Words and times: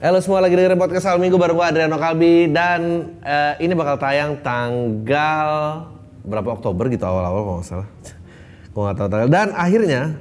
Halo 0.00 0.16
semua 0.24 0.40
lagi 0.40 0.56
dengerin 0.56 0.80
podcast 0.80 1.12
Al 1.12 1.20
Minggu 1.20 1.36
bareng 1.36 1.60
gue 1.60 1.66
Adriano 1.76 2.00
Kalbi 2.00 2.48
dan 2.48 3.12
eh, 3.20 3.60
ini 3.60 3.76
bakal 3.76 4.00
tayang 4.00 4.40
tanggal 4.40 5.48
berapa 6.24 6.56
Oktober 6.56 6.88
gitu 6.88 7.04
awal-awal 7.04 7.44
kalau 7.44 7.56
nggak 7.60 7.68
salah. 7.68 7.88
gue 8.72 8.80
nggak 8.80 8.96
tahu 8.96 9.08
tanggal. 9.12 9.28
Dan 9.28 9.52
akhirnya 9.52 10.16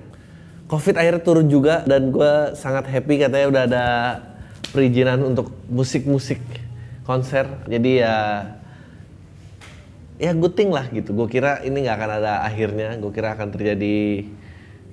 COVID 0.68 0.96
akhirnya 1.00 1.24
turun 1.24 1.48
juga 1.48 1.88
dan 1.88 2.12
gue 2.12 2.60
sangat 2.60 2.92
happy 2.92 3.24
katanya 3.24 3.48
udah 3.48 3.64
ada 3.72 3.86
perizinan 4.76 5.24
untuk 5.24 5.48
musik-musik 5.72 6.44
konser. 7.08 7.48
Jadi 7.64 8.04
ya 8.04 8.52
ya 10.20 10.36
good 10.36 10.60
thing 10.60 10.76
lah 10.76 10.92
gitu. 10.92 11.16
Gue 11.16 11.32
kira 11.32 11.64
ini 11.64 11.88
nggak 11.88 11.96
akan 11.96 12.12
ada 12.20 12.44
akhirnya. 12.44 13.00
Gue 13.00 13.16
kira 13.16 13.32
akan 13.32 13.48
terjadi 13.56 14.28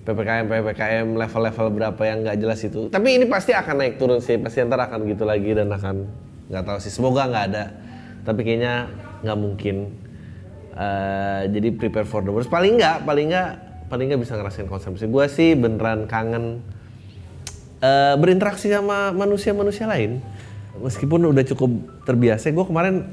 ppkm 0.07 0.47
ppkm 0.47 1.07
level-level 1.19 1.67
berapa 1.75 2.03
yang 2.07 2.23
nggak 2.23 2.39
jelas 2.39 2.63
itu. 2.63 2.87
Tapi 2.87 3.19
ini 3.19 3.27
pasti 3.27 3.51
akan 3.51 3.75
naik 3.83 3.99
turun 3.99 4.23
sih. 4.23 4.39
Pasti 4.39 4.63
ntar 4.63 4.79
akan 4.87 5.03
gitu 5.11 5.27
lagi 5.27 5.51
dan 5.51 5.67
akan 5.75 6.07
nggak 6.47 6.63
tahu 6.63 6.79
sih. 6.79 6.93
Semoga 6.95 7.27
nggak 7.27 7.45
ada. 7.51 7.65
Tapi 8.23 8.41
kayaknya 8.47 8.87
nggak 9.27 9.39
mungkin. 9.39 9.77
Uh, 10.77 11.49
jadi 11.51 11.75
prepare 11.75 12.07
for 12.07 12.23
the 12.23 12.31
worst. 12.31 12.53
Paling 12.53 12.79
nggak, 12.79 13.03
paling 13.09 13.33
nggak, 13.33 13.51
paling 13.91 14.07
nggak 14.13 14.21
bisa 14.23 14.39
ngerasain 14.39 14.69
konser 14.71 14.95
musik. 14.95 15.09
Gue 15.11 15.27
sih 15.27 15.59
beneran 15.59 16.07
kangen 16.07 16.63
uh, 17.83 18.15
berinteraksi 18.21 18.71
sama 18.71 19.11
manusia-manusia 19.11 19.91
lain. 19.91 20.23
Meskipun 20.77 21.33
udah 21.33 21.43
cukup 21.49 21.73
terbiasa. 22.05 22.53
Gue 22.53 22.69
kemarin 22.69 23.09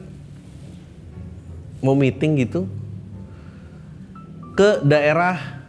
mau 1.79 1.95
meeting 1.95 2.35
gitu 2.43 2.67
ke 4.53 4.85
daerah 4.85 5.62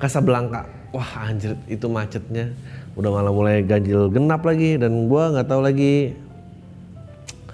Casablanca. 0.00 0.64
Wah 0.90 1.28
anjir 1.28 1.54
itu 1.68 1.86
macetnya. 1.86 2.50
Udah 2.96 3.12
malah 3.12 3.30
mulai 3.30 3.62
ganjil 3.62 4.10
genap 4.10 4.42
lagi 4.42 4.80
dan 4.80 5.06
gua 5.06 5.30
nggak 5.30 5.46
tahu 5.46 5.60
lagi 5.60 6.16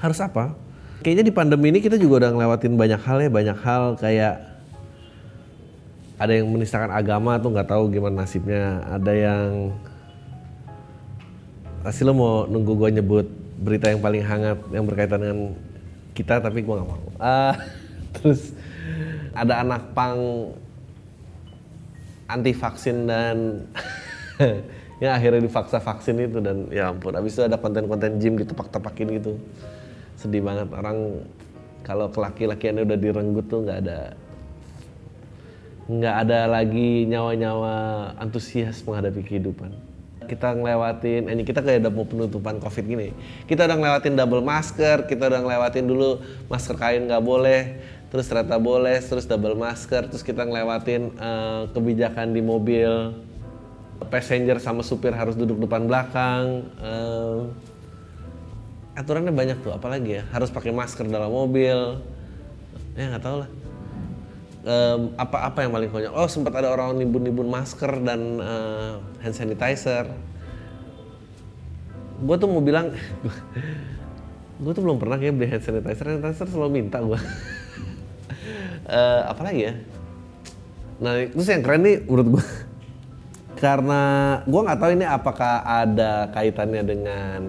harus 0.00 0.22
apa. 0.22 0.54
Kayaknya 1.02 1.24
di 1.28 1.34
pandemi 1.34 1.68
ini 1.74 1.82
kita 1.82 2.00
juga 2.00 2.24
udah 2.24 2.30
ngelewatin 2.32 2.74
banyak 2.78 3.00
hal 3.02 3.18
ya, 3.20 3.30
banyak 3.30 3.58
hal 3.60 3.82
kayak 4.00 4.34
ada 6.16 6.32
yang 6.32 6.48
menistakan 6.48 6.88
agama 6.88 7.36
tuh 7.36 7.52
nggak 7.52 7.68
tahu 7.68 7.92
gimana 7.92 8.24
nasibnya. 8.24 8.80
Ada 8.88 9.12
yang 9.12 9.76
pasti 11.84 12.02
lo 12.02 12.16
mau 12.16 12.34
nunggu 12.48 12.72
gue 12.72 12.90
nyebut 12.98 13.26
berita 13.60 13.92
yang 13.92 14.00
paling 14.00 14.24
hangat 14.24 14.58
yang 14.72 14.84
berkaitan 14.88 15.20
dengan 15.22 15.38
kita 16.16 16.40
tapi 16.40 16.64
gue 16.64 16.74
nggak 16.74 16.88
mau. 16.88 17.04
Uh, 17.20 17.54
terus 18.16 18.56
ada 19.36 19.60
anak 19.60 19.92
pang 19.92 20.16
anti 22.26 22.52
vaksin 22.52 23.06
dan 23.06 23.66
yang 25.02 25.12
akhirnya 25.12 25.44
dipaksa 25.44 25.78
vaksin 25.78 26.16
itu 26.24 26.38
dan 26.40 26.66
ya 26.72 26.90
ampun 26.92 27.12
abis 27.12 27.36
itu 27.36 27.42
ada 27.44 27.60
konten-konten 27.60 28.16
gym 28.16 28.40
gitu 28.40 28.52
tepak-tepakin 28.56 29.06
gitu. 29.20 29.32
Sedih 30.16 30.40
banget 30.40 30.72
orang 30.72 31.20
kalau 31.84 32.10
kelaki-lakiannya 32.10 32.82
udah 32.82 32.98
direnggut 32.98 33.46
tuh 33.46 33.62
nggak 33.62 33.78
ada 33.86 34.00
nggak 35.86 36.14
ada 36.26 36.40
lagi 36.50 37.06
nyawa-nyawa 37.06 37.74
antusias 38.18 38.82
menghadapi 38.82 39.22
kehidupan. 39.22 39.70
Kita 40.26 40.58
ngelewatin 40.58 41.30
ini 41.30 41.46
kita 41.46 41.62
kayak 41.62 41.86
udah 41.86 41.92
mau 41.94 42.02
penutupan 42.02 42.58
covid 42.58 42.84
gini. 42.88 43.14
Kita 43.46 43.70
udah 43.70 43.76
ngelewatin 43.78 44.18
double 44.18 44.42
masker 44.42 45.06
kita 45.06 45.30
udah 45.30 45.40
ngelewatin 45.44 45.84
dulu 45.86 46.18
masker 46.50 46.74
kain 46.74 47.06
nggak 47.06 47.22
boleh 47.22 47.78
terus 48.06 48.30
ternyata 48.30 48.56
boleh 48.62 49.02
terus 49.02 49.26
double 49.26 49.58
masker 49.58 50.06
terus 50.06 50.22
kita 50.22 50.46
ngelewatin 50.46 51.14
uh, 51.18 51.62
kebijakan 51.72 52.32
di 52.34 52.42
mobil. 52.42 53.14
Passenger 53.96 54.60
sama 54.60 54.84
supir 54.84 55.16
harus 55.16 55.40
duduk 55.40 55.56
depan 55.56 55.88
belakang 55.88 56.68
uh, 56.84 57.48
aturannya 58.96 59.30
banyak 59.30 59.60
tuh 59.60 59.76
apalagi 59.76 60.20
ya? 60.20 60.22
Harus 60.32 60.48
pakai 60.48 60.72
masker 60.72 61.06
dalam 61.06 61.28
mobil. 61.28 62.00
Ya 62.96 63.12
nggak 63.12 63.22
tahu 63.22 63.36
lah. 63.44 63.50
Um, 64.66 65.14
apa 65.14 65.46
apa 65.46 65.58
yang 65.62 65.70
paling 65.70 65.90
konyol? 65.92 66.12
Oh 66.16 66.26
sempat 66.26 66.50
ada 66.58 66.74
orang 66.74 66.98
nimbun-nimbun 66.98 67.46
masker 67.46 67.92
dan 68.02 68.40
uh, 68.40 68.98
hand 69.22 69.36
sanitizer. 69.36 70.10
Gue 72.24 72.36
tuh 72.40 72.48
mau 72.48 72.64
bilang 72.64 72.90
gue 74.64 74.72
tuh 74.72 74.82
belum 74.82 74.96
pernah 74.96 75.20
kayak 75.20 75.36
beli 75.36 75.48
hand 75.52 75.62
sanitizer. 75.62 76.04
Hand 76.08 76.20
sanitizer 76.24 76.48
selalu 76.50 76.70
minta 76.82 76.98
gue 77.04 77.20
uh, 78.86 79.20
apa 79.30 79.42
lagi 79.42 79.60
ya? 79.70 79.74
Nah 81.02 81.12
terus 81.28 81.48
yang 81.50 81.62
keren 81.62 81.82
nih 81.84 81.96
menurut 82.06 82.38
gue 82.38 82.46
karena 83.62 84.02
gue 84.44 84.60
nggak 84.60 84.78
tahu 84.80 84.90
ini 84.96 85.06
apakah 85.06 85.64
ada 85.64 86.30
kaitannya 86.32 86.82
dengan 86.86 87.40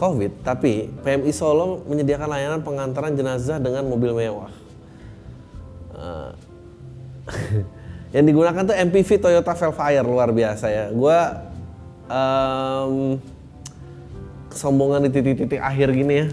covid 0.00 0.32
tapi 0.40 0.88
PMI 1.04 1.32
Solo 1.34 1.84
menyediakan 1.84 2.28
layanan 2.28 2.60
pengantaran 2.64 3.12
jenazah 3.12 3.60
dengan 3.60 3.84
mobil 3.84 4.16
mewah. 4.16 4.52
Uh, 5.92 6.32
yang 8.16 8.24
digunakan 8.24 8.64
tuh 8.64 8.74
MPV 8.74 9.20
Toyota 9.20 9.52
Velfire 9.52 10.06
luar 10.06 10.32
biasa 10.32 10.66
ya. 10.72 10.84
Gue 10.88 11.18
um, 12.08 13.20
kesombongan 14.50 15.06
di 15.06 15.10
titik-titik 15.14 15.60
akhir 15.62 15.94
gini 15.94 16.14
ya 16.24 16.26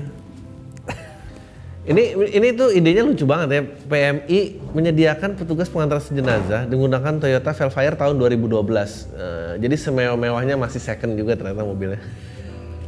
ini 1.87 2.11
ini 2.35 2.51
tuh 2.51 2.75
idenya 2.75 2.99
lucu 2.99 3.23
banget 3.23 3.47
ya. 3.47 3.63
PMI 3.87 4.39
menyediakan 4.75 5.39
petugas 5.39 5.71
pengantar 5.71 6.03
jenazah 6.03 6.67
menggunakan 6.67 7.23
Toyota 7.23 7.55
Velfire 7.55 7.95
tahun 7.95 8.19
2012. 8.19 8.51
Uh, 8.51 9.55
jadi 9.55 9.75
semewah-mewahnya 9.79 10.59
masih 10.59 10.83
second 10.83 11.15
juga 11.15 11.39
ternyata 11.39 11.63
mobilnya. 11.63 12.03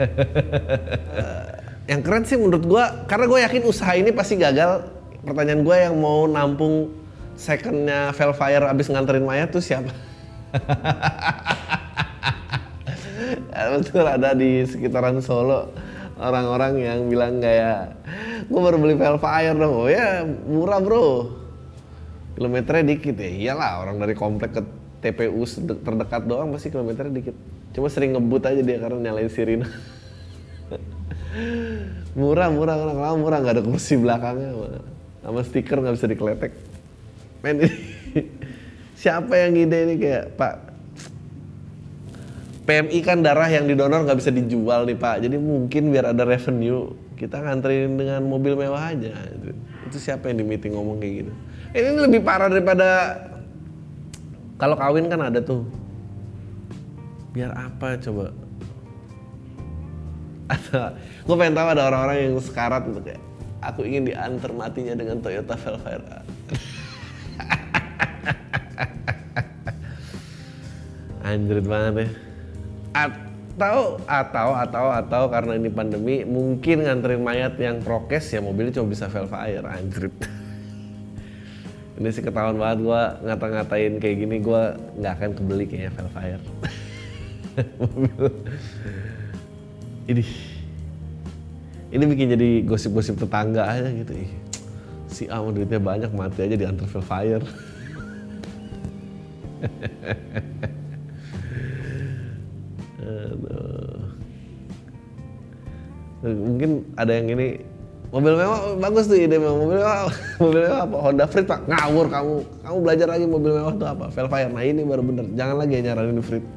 uh, 0.04 1.48
yang 1.92 2.04
keren 2.04 2.28
sih 2.28 2.36
menurut 2.36 2.68
gua 2.68 3.08
karena 3.08 3.26
gue 3.32 3.40
yakin 3.40 3.64
usaha 3.64 3.96
ini 3.96 4.12
pasti 4.12 4.36
gagal. 4.36 4.84
Pertanyaan 5.24 5.64
gue 5.64 5.78
yang 5.80 5.96
mau 5.96 6.28
nampung 6.28 6.92
secondnya 7.40 8.12
Velfire 8.12 8.68
abis 8.68 8.92
nganterin 8.92 9.24
mayat 9.24 9.48
tuh 9.52 9.64
siapa? 9.64 9.92
Betul 13.80 14.04
ada 14.04 14.36
di 14.36 14.68
sekitaran 14.68 15.24
Solo 15.24 15.72
orang-orang 16.19 16.74
yang 16.84 17.00
bilang 17.07 17.40
kayak 17.40 17.96
gue 18.46 18.59
baru 18.59 18.78
beli 18.78 18.96
Velfire 19.00 19.56
dong. 19.56 19.74
Oh 19.74 19.90
ya 19.90 20.28
murah 20.28 20.84
bro. 20.84 21.31
Kilometernya 22.35 22.84
dikit 22.96 23.16
ya. 23.16 23.31
Iyalah 23.31 23.84
orang 23.88 23.97
dari 23.97 24.13
komplek 24.13 24.52
ke 24.59 24.62
TPU 25.00 25.47
terdekat 25.79 26.28
doang 26.28 26.52
pasti 26.52 26.69
kilometernya 26.69 27.13
dikit. 27.16 27.35
Cuma 27.72 27.88
sering 27.88 28.19
ngebut 28.19 28.44
aja 28.44 28.59
dia 28.59 28.78
karena 28.78 29.00
nyalain 29.09 29.31
sirine. 29.31 29.66
Murah 32.19 32.50
murah 32.50 32.74
lama 32.74 33.16
murah 33.16 33.38
nggak 33.40 33.62
ada 33.62 33.63
kursi 33.63 33.96
belakangnya. 33.96 34.52
Sama 35.22 35.40
stiker 35.46 35.78
nggak 35.79 35.96
bisa 35.96 36.08
dikeletek. 36.09 36.52
Men 37.46 37.63
ini 37.63 37.72
siapa 39.02 39.32
yang 39.40 39.55
ide 39.55 39.78
ini 39.88 39.96
kayak 39.96 40.35
pak 40.35 40.69
PMI 42.70 43.02
kan 43.02 43.26
darah 43.26 43.50
yang 43.50 43.66
didonor 43.66 44.06
nggak 44.06 44.22
bisa 44.22 44.30
dijual 44.30 44.86
nih 44.86 44.94
Pak. 44.94 45.26
Jadi 45.26 45.42
mungkin 45.42 45.90
biar 45.90 46.14
ada 46.14 46.22
revenue 46.22 46.94
kita 47.18 47.42
nganterin 47.42 47.98
dengan 47.98 48.22
mobil 48.30 48.54
mewah 48.54 48.94
aja. 48.94 49.10
Itu, 49.90 49.98
siapa 49.98 50.30
yang 50.30 50.46
di 50.46 50.46
meeting 50.46 50.78
ngomong 50.78 51.02
kayak 51.02 51.26
gitu. 51.26 51.34
Ini 51.74 51.98
lebih 51.98 52.22
parah 52.22 52.46
daripada 52.46 53.18
kalau 54.62 54.78
kawin 54.78 55.10
kan 55.10 55.18
ada 55.18 55.42
tuh. 55.42 55.66
Biar 57.34 57.58
apa 57.58 57.98
coba? 57.98 58.30
Gue 61.26 61.36
pengen 61.42 61.58
tahu 61.58 61.74
ada 61.74 61.90
orang-orang 61.90 62.18
yang 62.30 62.38
sekarat 62.38 62.86
gitu 62.86 63.02
kayak 63.02 63.18
aku 63.66 63.82
ingin 63.82 64.14
diantar 64.14 64.54
matinya 64.54 64.94
dengan 64.94 65.18
Toyota 65.26 65.58
Velfire. 65.58 66.22
Anjrit 71.26 71.66
banget 71.66 71.94
ya 72.06 72.28
atau 72.94 74.00
atau 74.08 74.50
atau 74.56 74.86
atau 74.90 75.24
karena 75.30 75.59
ini 75.59 75.70
pandemi 75.70 76.24
mungkin 76.24 76.88
nganterin 76.88 77.22
mayat 77.22 77.59
yang 77.59 77.84
prokes 77.84 78.32
ya 78.34 78.40
mobilnya 78.40 78.80
cuma 78.80 78.90
bisa 78.90 79.12
Velfire 79.12 79.68
anjrit. 79.68 80.16
Ini 82.00 82.16
sih 82.16 82.24
ketahuan 82.24 82.56
banget 82.56 82.88
gue 82.88 83.02
ngata-ngatain 83.28 84.00
kayak 84.00 84.16
gini 84.24 84.40
gue 84.40 84.62
nggak 85.03 85.14
akan 85.20 85.30
kebeli 85.36 85.66
kayaknya 85.68 85.91
Velfire 86.00 86.44
mobil. 87.84 88.24
Ini. 90.08 90.24
Ini 91.90 92.03
bikin 92.06 92.28
jadi 92.38 92.50
gosip-gosip 92.64 93.18
tetangga 93.20 93.66
aja 93.66 93.90
gitu 93.92 94.14
ih. 94.16 94.32
Si 95.09 95.26
A 95.28 95.42
duitnya 95.42 95.82
banyak 95.82 96.14
mati 96.14 96.46
aja 96.46 96.56
di 96.56 96.64
Anterville 96.64 97.03
Fire 97.03 97.44
Aduh. 103.09 104.06
mungkin 106.20 106.84
ada 107.00 107.16
yang 107.16 107.32
ini 107.32 107.64
mobil 108.09 108.34
mewah 108.35 108.76
bagus 108.78 109.06
tuh 109.08 109.17
ide 109.17 109.38
mewah. 109.38 109.58
Mobil 109.58 109.78
mewah 109.82 110.09
mobil 110.44 110.61
mewah 110.66 110.79
apa? 110.85 110.97
Honda 111.00 111.26
Freed 111.29 111.47
pak. 111.47 111.61
Ngawur 111.70 112.06
kamu. 112.09 112.35
Kamu 112.66 112.78
belajar 112.84 113.08
lagi 113.08 113.26
mobil 113.29 113.52
mewah 113.56 113.73
tuh 113.78 113.88
apa? 113.88 114.06
Velfire. 114.14 114.52
Nah 114.52 114.64
ini 114.66 114.82
baru 114.84 115.02
bener. 115.06 115.26
Jangan 115.34 115.56
lagi 115.58 115.73
ya 115.79 115.82
nyaranin 115.91 116.22
Freed. 116.22 116.46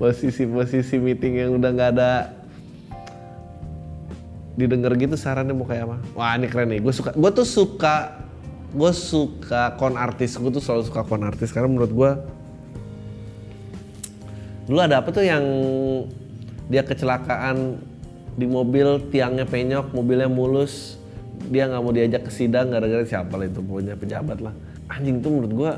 Posisi-posisi 0.00 0.96
meeting 0.96 1.44
yang 1.44 1.50
udah 1.60 1.70
nggak 1.76 1.90
ada 1.92 2.40
didengar 4.56 4.92
gitu 4.96 5.16
sarannya 5.16 5.52
mau 5.52 5.68
kayak 5.68 5.88
apa? 5.88 5.96
Wah 6.16 6.32
ini 6.40 6.48
keren 6.48 6.72
nih. 6.72 6.80
Gue 6.80 6.94
suka 6.96 7.12
gue 7.12 7.30
tuh 7.32 7.44
suka 7.44 8.24
gue 8.72 8.92
suka 8.96 9.76
kon 9.76 9.98
artis. 10.00 10.40
Gue 10.40 10.48
tuh 10.48 10.62
selalu 10.64 10.88
suka 10.88 11.04
kon 11.04 11.20
artis. 11.20 11.52
Karena 11.52 11.68
menurut 11.68 11.92
gue 11.92 12.10
dulu 14.70 14.78
ada 14.86 15.02
apa 15.02 15.10
tuh 15.10 15.26
yang 15.26 15.42
dia 16.70 16.86
kecelakaan 16.86 17.82
di 18.38 18.46
mobil 18.46 19.02
tiangnya 19.10 19.42
penyok 19.42 19.90
mobilnya 19.90 20.30
mulus. 20.30 20.94
Dia 21.50 21.66
nggak 21.66 21.82
mau 21.82 21.90
diajak 21.90 22.30
ke 22.30 22.32
sidang 22.32 22.70
gara-gara 22.70 23.02
siapa 23.02 23.34
lah 23.34 23.50
itu 23.50 23.58
punya 23.58 23.98
pejabat 23.98 24.38
lah. 24.38 24.54
Anjing 24.86 25.18
tuh 25.18 25.34
menurut 25.34 25.52
gue 25.52 25.72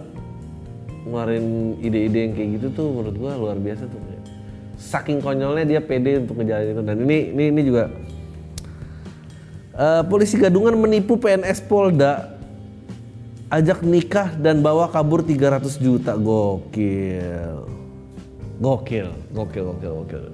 ngeluarin 1.08 1.46
ide-ide 1.80 2.18
yang 2.28 2.32
kayak 2.36 2.48
gitu 2.60 2.66
tuh 2.76 2.86
menurut 2.92 3.16
gua 3.16 3.32
luar 3.40 3.56
biasa 3.56 3.88
tuh. 3.88 4.00
Saking 4.76 5.24
konyolnya 5.24 5.64
dia 5.64 5.80
pede 5.80 6.20
untuk 6.20 6.44
ngejalanin 6.44 6.76
itu. 6.76 6.82
Dan 6.84 6.96
ini 7.08 7.18
ini 7.32 7.44
ini 7.48 7.62
juga 7.64 7.84
uh, 9.72 10.02
polisi 10.04 10.36
gadungan 10.36 10.76
menipu 10.76 11.16
PNS 11.16 11.64
Polda. 11.64 12.36
Ajak 13.48 13.84
nikah 13.84 14.32
dan 14.36 14.60
bawa 14.60 14.88
kabur 14.92 15.24
300 15.24 15.76
juta. 15.80 16.16
Gokil 16.16 17.81
gokil 18.62 19.11
gokil 19.35 19.75
gokil 19.75 19.93
gokil 20.06 20.25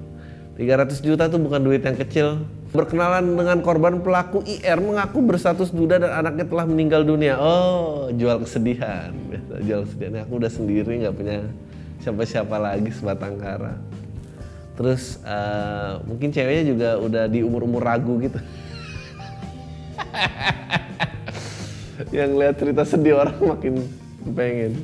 300 0.61 1.01
juta 1.01 1.25
tuh 1.25 1.41
bukan 1.41 1.61
duit 1.65 1.81
yang 1.81 1.97
kecil 1.97 2.45
Berkenalan 2.69 3.33
dengan 3.33 3.65
korban 3.65 3.97
pelaku 3.97 4.45
IR 4.45 4.77
mengaku 4.77 5.25
berstatus 5.25 5.73
duda 5.73 5.97
dan 5.97 6.13
anaknya 6.13 6.45
telah 6.45 6.69
meninggal 6.69 7.01
dunia. 7.01 7.33
Oh, 7.41 8.13
jual 8.13 8.45
kesedihan. 8.45 9.09
Jual 9.65 9.89
kesedihan. 9.89 10.29
Aku 10.29 10.37
udah 10.37 10.53
sendiri 10.53 11.01
nggak 11.01 11.17
punya 11.17 11.49
siapa-siapa 12.05 12.61
lagi 12.61 12.93
sebatang 12.93 13.41
kara. 13.41 13.73
Terus 14.77 15.17
uh, 15.25 15.97
mungkin 16.05 16.29
ceweknya 16.29 16.63
juga 16.69 16.89
udah 17.01 17.25
di 17.25 17.41
umur-umur 17.41 17.81
ragu 17.81 18.21
gitu. 18.21 18.37
Yang 22.21 22.31
lihat 22.37 22.55
cerita 22.61 22.85
sedih 22.85 23.17
orang 23.17 23.41
makin 23.41 23.81
pengen. 24.37 24.77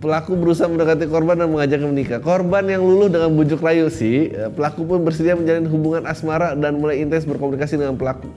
Pelaku 0.00 0.32
berusaha 0.32 0.64
mendekati 0.64 1.04
korban 1.12 1.36
dan 1.36 1.52
mengajaknya 1.52 1.84
menikah. 1.92 2.20
Korban 2.24 2.64
yang 2.64 2.80
luluh 2.80 3.12
dengan 3.12 3.36
bujuk 3.36 3.60
rayu 3.60 3.92
sih, 3.92 4.32
ya, 4.32 4.48
pelaku 4.48 4.88
pun 4.88 5.04
bersedia 5.04 5.36
menjalin 5.36 5.68
hubungan 5.68 6.08
asmara 6.08 6.56
dan 6.56 6.80
mulai 6.80 7.04
intens 7.04 7.28
berkomunikasi 7.28 7.76
dengan 7.76 8.00
pelaku. 8.00 8.32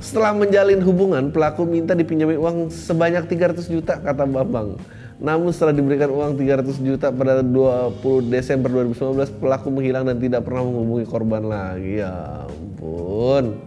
Setelah 0.00 0.32
menjalin 0.32 0.80
hubungan, 0.80 1.28
pelaku 1.28 1.68
minta 1.68 1.92
dipinjami 1.92 2.40
uang 2.40 2.72
sebanyak 2.72 3.28
300 3.28 3.60
juta 3.68 4.00
kata 4.00 4.24
Bambang. 4.24 4.80
Namun 5.20 5.52
setelah 5.52 5.76
diberikan 5.76 6.08
uang 6.08 6.40
300 6.40 6.80
juta 6.80 7.12
pada 7.12 7.44
20 7.44 8.32
Desember 8.32 8.72
2019, 8.88 9.36
pelaku 9.36 9.68
menghilang 9.68 10.08
dan 10.08 10.16
tidak 10.16 10.48
pernah 10.48 10.64
menghubungi 10.64 11.04
korban 11.04 11.44
lagi. 11.44 12.00
Ya 12.00 12.48
ampun. 12.48 13.60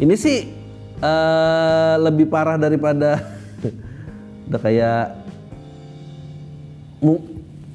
Ini 0.00 0.14
sih 0.16 0.48
uh, 1.04 2.00
lebih 2.00 2.32
parah 2.32 2.56
daripada 2.56 3.41
udah 4.52 4.60
kayak 4.60 5.16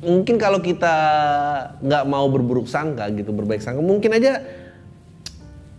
mungkin 0.06 0.38
kalau 0.38 0.62
kita 0.62 0.96
nggak 1.82 2.04
mau 2.06 2.30
berburuk 2.30 2.70
sangka 2.70 3.10
gitu 3.12 3.34
berbaik 3.34 3.66
sangka 3.66 3.82
mungkin 3.82 4.14
aja 4.14 4.46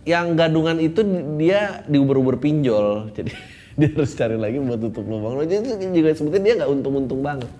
yang 0.03 0.33
gadungan 0.33 0.81
itu 0.81 1.05
dia 1.37 1.85
diuber-uber 1.85 2.41
pinjol. 2.41 3.05
Jadi 3.15 3.31
dia 3.79 3.89
harus 3.95 4.11
cari 4.17 4.35
lagi 4.35 4.57
buat 4.59 4.81
tutup 4.81 5.05
lubang. 5.07 5.39
Jadi 5.45 5.53
itu 5.61 5.87
juga 5.93 6.09
sebetulnya 6.17 6.43
dia 6.43 6.53
nggak 6.63 6.71
untung-untung 6.71 7.21
banget. 7.21 7.51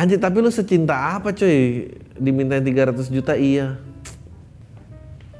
Anjir 0.00 0.18
tapi 0.18 0.40
lu 0.40 0.50
secinta 0.50 1.20
apa 1.20 1.30
cuy 1.36 1.92
dimintain 2.16 2.64
300 2.64 3.06
juta 3.12 3.36
iya. 3.36 3.76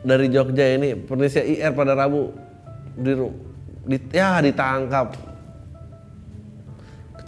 Dari 0.03 0.27
Jogja 0.35 0.67
ini 0.67 0.99
Pernisya 0.99 1.47
IR 1.47 1.73
pada 1.73 1.95
Rabu. 1.97 2.35
Di 2.99 3.99
ya 4.13 4.39
ditangkap 4.39 5.32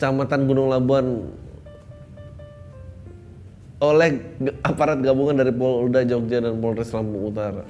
Kecamatan 0.04 0.44
Gunung 0.44 0.68
Labuan 0.68 1.32
oleh 3.80 4.20
aparat 4.60 5.00
gabungan 5.00 5.40
dari 5.40 5.48
Polda 5.48 6.04
Jogja 6.04 6.44
dan 6.44 6.60
Polres 6.60 6.92
Lampung 6.92 7.32
Utara. 7.32 7.64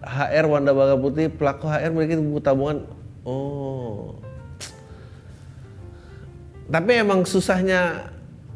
HR 0.00 0.48
Wanda 0.48 0.72
Baga 0.72 0.96
Putih, 0.96 1.28
pelaku 1.28 1.68
HR 1.68 1.92
memiliki 1.92 2.16
buku 2.16 2.40
tabungan. 2.40 2.88
Oh. 3.28 4.16
Tapi 6.72 6.92
emang 6.96 7.28
susahnya 7.28 8.08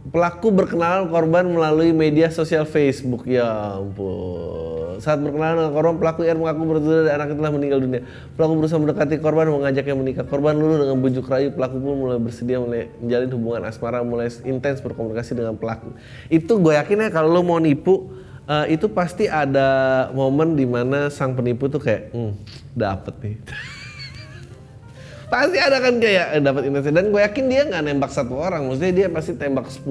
pelaku 0.08 0.48
berkenalan 0.48 1.12
korban 1.12 1.44
melalui 1.44 1.92
media 1.92 2.32
sosial 2.32 2.64
Facebook. 2.64 3.28
Ya 3.28 3.76
ampun. 3.84 4.73
Saat 5.00 5.22
berkenalan 5.22 5.56
dengan 5.58 5.72
korban, 5.72 5.96
pelaku 5.96 6.20
R 6.26 6.36
mengaku 6.36 6.62
bertemu 6.66 6.92
dan 7.06 7.12
anaknya 7.16 7.36
telah 7.40 7.52
meninggal 7.54 7.78
dunia. 7.80 8.00
Pelaku 8.34 8.52
berusaha 8.58 8.78
mendekati 8.78 9.14
korban 9.22 9.46
mengajaknya 9.50 9.94
menikah. 9.94 10.24
Korban 10.26 10.54
luluh 10.58 10.78
dengan 10.82 10.96
bujuk 10.98 11.26
rayu. 11.30 11.48
Pelaku 11.54 11.76
pun 11.80 11.94
mulai 11.98 12.18
bersedia 12.18 12.58
mulai 12.60 12.90
menjalin 12.98 13.30
hubungan 13.32 13.62
asmara, 13.66 14.02
mulai 14.02 14.28
intens 14.44 14.78
berkomunikasi 14.84 15.38
dengan 15.38 15.54
pelaku. 15.54 15.94
Itu 16.28 16.60
gue 16.60 16.74
yakin 16.74 17.06
ya 17.06 17.08
kalau 17.14 17.30
lo 17.30 17.40
mau 17.46 17.58
nipu, 17.62 18.10
uh, 18.50 18.66
itu 18.68 18.90
pasti 18.90 19.30
ada 19.30 20.10
momen 20.12 20.58
di 20.58 20.66
mana 20.68 21.08
sang 21.08 21.32
penipu 21.32 21.70
tuh 21.70 21.80
kayak, 21.80 22.12
hmm, 22.12 22.32
dapet 22.74 23.14
nih. 23.22 23.36
pasti 25.32 25.58
ada 25.58 25.82
kan 25.82 25.98
kayak 25.98 26.26
eh, 26.38 26.42
dapat 26.44 26.62
intens 26.68 26.86
dan 26.94 27.10
gue 27.10 27.18
yakin 27.18 27.44
dia 27.50 27.62
nggak 27.66 27.82
nembak 27.90 28.12
satu 28.12 28.38
orang, 28.38 28.68
maksudnya 28.70 28.92
dia 28.92 29.06
pasti 29.10 29.34
tembak 29.34 29.66
10 29.66 29.82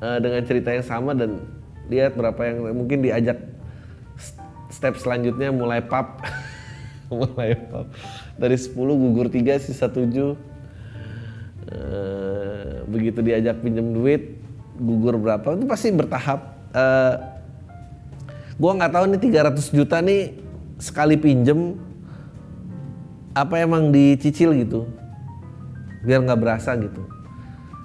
uh, 0.00 0.18
dengan 0.18 0.42
cerita 0.44 0.74
yang 0.74 0.84
sama 0.84 1.14
dan 1.14 1.40
lihat 1.90 2.14
berapa 2.14 2.38
yang 2.46 2.70
mungkin 2.72 3.02
diajak 3.02 3.38
step 4.80 4.96
selanjutnya 4.96 5.52
mulai 5.52 5.84
pub 5.84 6.24
mulai 7.12 7.52
pub 7.52 7.84
dari 8.40 8.56
10 8.56 8.72
gugur 8.72 9.28
3 9.28 9.60
sisa 9.60 9.92
7 9.92 10.00
uh, 10.00 10.34
begitu 12.88 13.20
diajak 13.20 13.60
pinjam 13.60 13.92
duit 13.92 14.40
gugur 14.80 15.20
berapa? 15.20 15.54
Itu 15.54 15.68
pasti 15.68 15.92
bertahap. 15.92 16.56
Uh, 16.72 17.14
gua 18.56 18.72
nggak 18.80 18.92
tahu 18.96 19.04
nih 19.12 19.20
300 19.20 19.76
juta 19.76 19.96
nih 20.00 20.40
sekali 20.80 21.20
pinjem 21.20 21.76
apa 23.36 23.60
emang 23.60 23.92
dicicil 23.92 24.56
gitu? 24.56 24.88
Biar 26.02 26.24
nggak 26.24 26.40
berasa 26.40 26.72
gitu. 26.80 27.04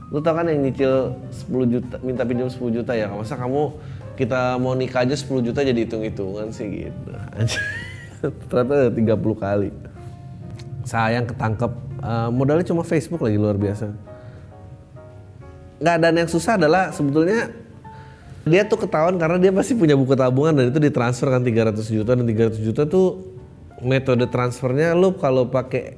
Lu 0.10 0.24
tau 0.24 0.38
kan 0.38 0.48
yang 0.48 0.64
nyicil 0.64 1.20
10 1.52 1.74
juta 1.76 1.96
minta 2.00 2.24
pinjam 2.24 2.48
10 2.48 2.78
juta 2.82 2.96
ya? 2.96 3.12
Masa 3.12 3.36
kamu 3.36 3.76
kita 4.16 4.56
mau 4.58 4.74
nikah 4.74 5.04
aja 5.04 5.14
10 5.14 5.46
juta 5.46 5.60
jadi 5.62 5.76
hitung-hitungan 5.84 6.50
sih 6.56 6.88
gitu. 6.88 7.12
Ternyata 8.50 8.90
30 8.90 9.44
kali. 9.44 9.70
Sayang 10.88 11.28
ketangkep. 11.30 11.72
Uh, 12.00 12.30
modalnya 12.32 12.66
cuma 12.66 12.82
Facebook 12.88 13.22
lagi 13.22 13.36
luar 13.36 13.60
biasa. 13.60 13.92
Nggak 15.84 15.98
dan 16.00 16.14
yang 16.16 16.30
susah 16.32 16.56
adalah 16.56 16.96
sebetulnya 16.96 17.52
dia 18.46 18.64
tuh 18.64 18.86
ketahuan 18.86 19.18
karena 19.18 19.42
dia 19.42 19.52
pasti 19.52 19.74
punya 19.74 19.98
buku 19.98 20.14
tabungan 20.14 20.54
dan 20.54 20.66
itu 20.70 20.78
ditransfer 20.78 21.28
kan 21.34 21.42
300 21.42 21.82
juta 21.82 22.12
dan 22.14 22.26
300 22.30 22.62
juta 22.62 22.82
tuh 22.86 23.36
metode 23.82 24.30
transfernya 24.30 24.94
lu 24.94 25.18
kalau 25.18 25.50
pakai 25.50 25.98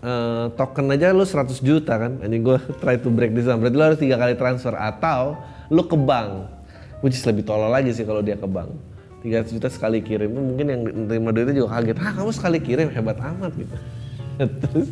uh, 0.00 0.48
token 0.56 0.90
aja 0.96 1.12
lu 1.14 1.22
100 1.22 1.60
juta 1.60 1.94
kan. 1.94 2.18
Ini 2.24 2.36
gue 2.42 2.58
try 2.82 2.98
to 2.98 3.12
break 3.12 3.36
this 3.36 3.46
down. 3.46 3.62
Berarti 3.62 3.76
lu 3.76 3.84
harus 3.84 4.00
tiga 4.00 4.16
kali 4.18 4.34
transfer 4.34 4.74
atau 4.74 5.38
lu 5.68 5.84
ke 5.86 5.96
bank 5.96 6.53
which 7.04 7.20
is 7.20 7.24
lebih 7.28 7.44
tolol 7.44 7.68
lagi 7.68 7.92
sih 7.92 8.08
kalau 8.08 8.24
dia 8.24 8.40
ke 8.40 8.48
bank. 8.48 8.72
300 9.20 9.56
juta 9.60 9.68
sekali 9.68 10.00
kirim 10.00 10.32
mungkin 10.32 10.66
yang 10.72 10.80
terima 11.04 11.36
duitnya 11.36 11.52
juga 11.52 11.76
kaget. 11.76 11.96
Ah 12.00 12.12
kamu 12.16 12.30
sekali 12.32 12.58
kirim 12.64 12.88
hebat 12.88 13.20
amat 13.20 13.52
gitu. 13.52 13.76
Terus 14.64 14.88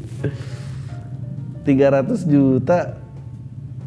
300 1.64 2.28
juta 2.28 3.00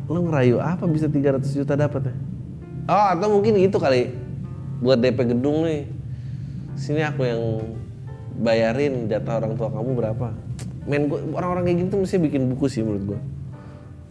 lo 0.09 0.25
ngerayu 0.25 0.57
apa 0.57 0.89
bisa 0.89 1.05
300 1.05 1.45
juta 1.53 1.77
dapat 1.77 2.09
ya? 2.09 2.15
Oh 2.89 3.05
atau 3.13 3.27
mungkin 3.37 3.61
gitu 3.61 3.77
kali 3.77 4.09
buat 4.81 4.97
DP 4.97 5.37
gedung 5.37 5.69
nih. 5.69 5.85
Sini 6.73 7.05
aku 7.05 7.29
yang 7.29 7.41
bayarin 8.41 9.05
jatah 9.05 9.37
orang 9.37 9.53
tua 9.53 9.69
kamu 9.69 9.91
berapa? 9.97 10.27
Men 10.85 11.09
orang-orang 11.09 11.63
kayak 11.69 11.77
gitu 11.89 11.93
mesti 12.05 12.17
bikin 12.21 12.49
buku 12.53 12.65
sih 12.69 12.81
menurut 12.81 13.13
gua. 13.13 13.19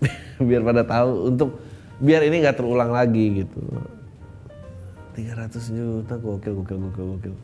Biar 0.49 0.63
pada 0.67 0.83
tahu 0.83 1.31
untuk 1.31 1.51
biar 2.03 2.27
ini 2.27 2.43
nggak 2.43 2.59
terulang 2.59 2.91
lagi 2.91 3.47
gitu 3.47 3.63
300 5.15 5.71
juta 5.71 6.15
gokil 6.19 6.53
gokil 6.59 6.79
gokil 6.91 7.05
gokil. 7.17 7.35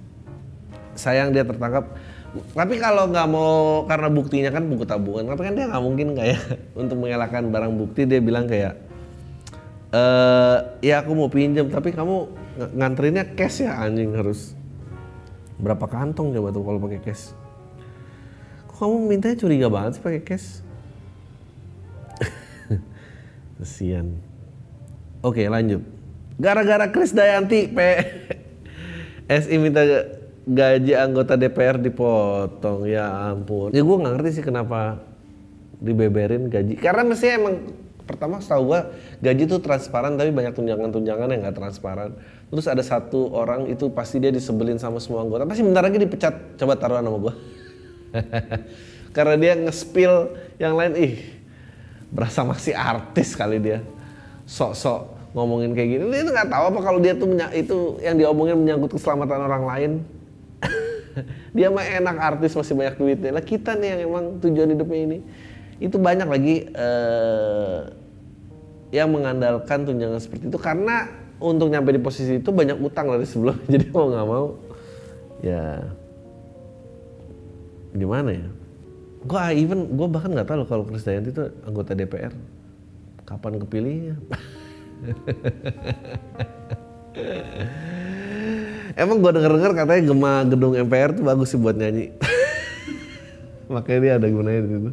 Sayang 0.98 1.30
dia 1.30 1.46
tertangkap. 1.46 1.94
Tapi 2.30 2.74
kalau 2.82 3.10
nggak 3.10 3.28
mau 3.30 3.86
karena 3.86 4.10
buktinya 4.10 4.50
kan 4.54 4.66
buku 4.70 4.86
tabungan 4.86 5.34
tapi 5.34 5.50
kan 5.50 5.54
dia 5.58 5.66
nggak 5.66 5.82
mungkin 5.82 6.14
kayak 6.14 6.38
untuk 6.82 6.98
mengelakkan 6.98 7.50
barang 7.50 7.74
bukti 7.74 8.06
dia 8.06 8.22
bilang 8.22 8.46
kayak 8.46 8.78
e, 9.90 10.02
ya 10.78 11.02
aku 11.02 11.10
mau 11.18 11.26
pinjam 11.26 11.66
tapi 11.66 11.90
kamu 11.90 12.30
nganterinnya 12.78 13.34
cash 13.34 13.66
ya 13.66 13.82
anjing 13.82 14.14
harus 14.14 14.54
berapa 15.58 15.90
kantong 15.90 16.30
coba 16.38 16.54
tuh 16.54 16.62
kalau 16.62 16.78
pakai 16.78 17.00
cash? 17.02 17.34
Kok 18.70 18.78
kamu 18.78 18.94
mintanya 19.10 19.36
curiga 19.38 19.66
banget 19.66 19.98
sih 19.98 20.02
pakai 20.02 20.22
cash? 20.22 20.46
Kesian. 23.58 24.22
Oke 25.26 25.50
lanjut 25.50 26.00
gara-gara 26.40 26.88
Kris 26.88 27.12
Dayanti 27.12 27.68
PSI 29.28 29.56
minta 29.61 29.85
gaji 30.49 30.92
anggota 30.97 31.37
DPR 31.37 31.76
dipotong. 31.76 32.88
Ya 32.88 33.06
ampun. 33.30 33.76
Ya 33.76 33.85
gue 33.85 33.97
nggak 34.00 34.12
ngerti 34.16 34.40
sih 34.40 34.44
kenapa 34.44 35.04
dibeberin 35.78 36.49
gaji. 36.49 36.80
Karena 36.80 37.04
mestinya 37.04 37.35
emang 37.37 37.54
pertama 38.09 38.42
setahu 38.42 38.75
gue 38.75 38.80
gaji 39.23 39.42
itu 39.47 39.56
transparan 39.62 40.18
tapi 40.18 40.35
banyak 40.35 40.56
tunjangan-tunjangan 40.56 41.28
yang 41.28 41.40
nggak 41.44 41.56
transparan. 41.61 42.16
Terus 42.50 42.66
ada 42.66 42.82
satu 42.82 43.30
orang 43.37 43.68
itu 43.70 43.92
pasti 43.92 44.18
dia 44.18 44.32
disebelin 44.32 44.80
sama 44.80 44.99
semua 44.99 45.23
anggota. 45.23 45.44
Pasti 45.44 45.62
bentar 45.62 45.85
lagi 45.85 46.00
dipecat. 46.00 46.56
Coba 46.56 46.75
taruhan 46.80 47.04
sama 47.04 47.18
gue 47.20 47.35
karena 49.16 49.35
dia 49.38 49.52
nge-spill 49.61 50.35
yang 50.56 50.75
lain. 50.75 50.92
Ih 50.97 51.14
berasa 52.11 52.42
masih 52.42 52.75
artis 52.75 53.38
kali 53.38 53.62
dia. 53.62 53.85
Sok-sok 54.50 55.19
ngomongin 55.30 55.70
kayak 55.78 55.88
gini 55.94 56.04
dia 56.10 56.26
nggak 56.26 56.50
tahu 56.50 56.64
apa 56.75 56.78
kalau 56.82 56.99
dia 56.99 57.14
tuh 57.14 57.30
itu 57.54 57.78
yang 58.02 58.18
diomongin 58.18 58.58
menyangkut 58.58 58.99
keselamatan 58.99 59.40
orang 59.46 59.64
lain. 59.66 59.92
Dia 61.56 61.70
mah 61.70 61.82
enak 61.82 62.16
artis 62.18 62.54
masih 62.54 62.75
banyak 62.78 62.94
duitnya. 62.99 63.30
Lah 63.34 63.44
kita 63.44 63.75
nih 63.75 63.99
yang 63.99 64.00
emang 64.10 64.25
tujuan 64.42 64.75
hidupnya 64.75 65.00
ini. 65.10 65.18
Itu 65.82 65.99
banyak 65.99 66.28
lagi 66.28 66.70
uh, 66.70 67.90
yang 68.94 69.10
mengandalkan 69.10 69.87
tunjangan 69.87 70.22
seperti 70.22 70.50
itu. 70.50 70.58
Karena 70.58 71.10
untuk 71.40 71.72
nyampe 71.72 71.90
di 71.90 72.02
posisi 72.02 72.38
itu 72.38 72.50
banyak 72.50 72.78
utang 72.78 73.10
dari 73.10 73.26
sebelum. 73.26 73.58
Jadi 73.72 73.90
mau 73.90 74.06
nggak 74.06 74.26
mau 74.26 74.46
ya 75.42 75.82
gimana 77.94 78.30
ya? 78.30 78.46
Gue 79.26 79.40
even 79.58 79.99
gue 79.99 80.06
bahkan 80.06 80.30
nggak 80.30 80.46
tahu 80.46 80.62
kalau 80.66 80.84
Krisdayanti 80.87 81.34
itu 81.34 81.42
anggota 81.66 81.92
DPR 81.92 82.32
kapan 83.28 83.62
kepilihnya 83.62 84.14
Emang 89.00 89.16
gue 89.23 89.33
denger-denger 89.33 89.73
katanya 89.73 90.02
gema 90.12 90.45
gedung 90.45 90.76
MPR 90.76 91.16
tuh 91.16 91.25
bagus 91.25 91.49
sih 91.54 91.61
buat 91.61 91.76
nyanyi. 91.78 92.11
Makanya 93.73 94.00
dia 94.02 94.12
ada 94.19 94.26
gunanya 94.28 94.61
di 94.66 94.71
situ. 94.76 94.90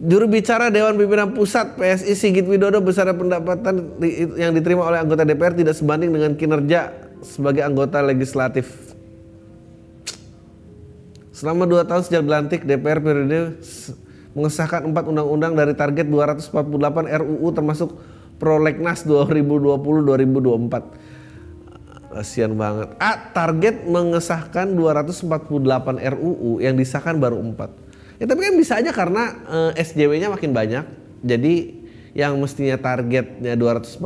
Juru 0.00 0.32
bicara 0.32 0.72
Dewan 0.72 0.96
Pimpinan 0.96 1.36
Pusat 1.36 1.76
PSI 1.76 2.16
Sigit 2.16 2.48
Widodo 2.48 2.80
besar 2.80 3.12
pendapatan 3.12 4.00
yang 4.32 4.56
diterima 4.56 4.88
oleh 4.88 4.96
anggota 4.96 5.28
DPR 5.28 5.52
tidak 5.52 5.76
sebanding 5.76 6.08
dengan 6.08 6.32
kinerja 6.40 6.88
sebagai 7.20 7.60
anggota 7.60 8.00
legislatif. 8.00 8.96
Selama 11.36 11.68
dua 11.68 11.84
tahun 11.84 12.04
sejak 12.04 12.24
dilantik, 12.24 12.64
DPR 12.64 13.00
periode 13.00 13.60
mengesahkan 14.34 14.86
empat 14.86 15.10
undang-undang 15.10 15.58
dari 15.58 15.74
target 15.74 16.06
248 16.06 16.54
RUU 17.06 17.48
termasuk 17.50 17.90
Prolegnas 18.40 19.04
2020-2024 19.04 21.10
Kasian 22.10 22.58
banget. 22.58 22.90
A, 22.98 23.30
target 23.30 23.86
mengesahkan 23.86 24.74
248 24.74 25.30
RUU 26.18 26.58
yang 26.58 26.74
disahkan 26.74 27.22
baru 27.22 27.38
4. 27.38 28.18
Ya 28.18 28.26
tapi 28.26 28.50
kan 28.50 28.54
bisa 28.58 28.82
aja 28.82 28.90
karena 28.90 29.38
eh, 29.46 29.78
SJW-nya 29.78 30.26
makin 30.26 30.50
banyak. 30.50 30.82
Jadi 31.22 31.78
yang 32.10 32.34
mestinya 32.42 32.74
targetnya 32.74 33.54
248, 33.54 34.02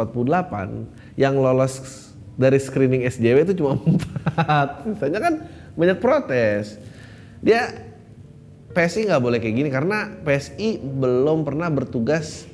yang 1.16 1.40
lolos 1.40 2.12
dari 2.36 2.60
screening 2.60 3.08
SJW 3.08 3.48
itu 3.48 3.64
cuma 3.64 3.80
4. 4.36 4.84
Misalnya 4.84 5.20
kan 5.24 5.34
banyak 5.72 5.98
protes. 6.04 6.76
Dia 7.40 7.83
PSI 8.74 9.06
nggak 9.06 9.22
boleh 9.22 9.38
kayak 9.38 9.54
gini 9.54 9.70
karena 9.70 10.10
PSI 10.26 10.82
belum 10.82 11.46
pernah 11.46 11.70
bertugas 11.70 12.50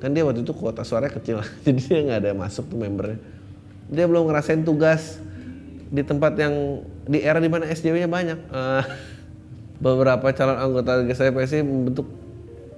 kan 0.00 0.16
dia 0.16 0.24
waktu 0.24 0.46
itu 0.46 0.54
kuota 0.56 0.86
suaranya 0.86 1.18
kecil 1.18 1.42
jadi 1.66 1.80
dia 1.82 1.98
nggak 2.06 2.18
ada 2.24 2.30
masuk 2.32 2.70
tuh 2.70 2.78
membernya 2.78 3.18
dia 3.90 4.06
belum 4.06 4.30
ngerasain 4.30 4.62
tugas 4.62 5.18
di 5.90 6.06
tempat 6.06 6.38
yang 6.38 6.86
di 7.10 7.18
era 7.18 7.42
di 7.42 7.50
mana 7.50 7.66
SJW-nya 7.66 8.06
banyak. 8.06 8.38
Uh, 8.48 8.86
beberapa 9.84 10.30
calon 10.30 10.56
anggota 10.56 11.02
GSI 11.02 11.34
PSI 11.34 11.60
membentuk 11.66 12.06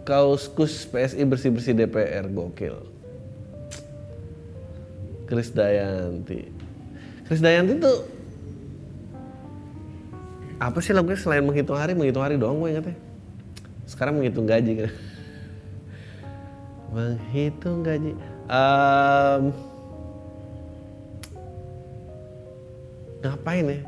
kauskus 0.08 0.88
PSI 0.88 1.22
bersih-bersih 1.28 1.76
DPR 1.76 2.26
gokil. 2.32 2.80
Kris 5.28 5.52
Dayanti. 5.52 6.48
Kris 7.28 7.40
Dayanti 7.44 7.76
tuh 7.76 8.08
apa 10.62 10.78
sih 10.78 10.94
lagunya 10.94 11.18
selain 11.18 11.42
menghitung 11.42 11.74
hari, 11.74 11.98
menghitung 11.98 12.22
hari 12.22 12.38
doang 12.38 12.62
gue 12.62 12.70
ingetnya. 12.70 12.96
Sekarang 13.82 14.22
menghitung 14.22 14.46
gaji 14.46 14.72
kan. 14.78 14.92
menghitung 16.92 17.80
gaji. 17.82 18.12
Um, 18.46 19.50
ngapain 23.22 23.64
ya 23.64 23.78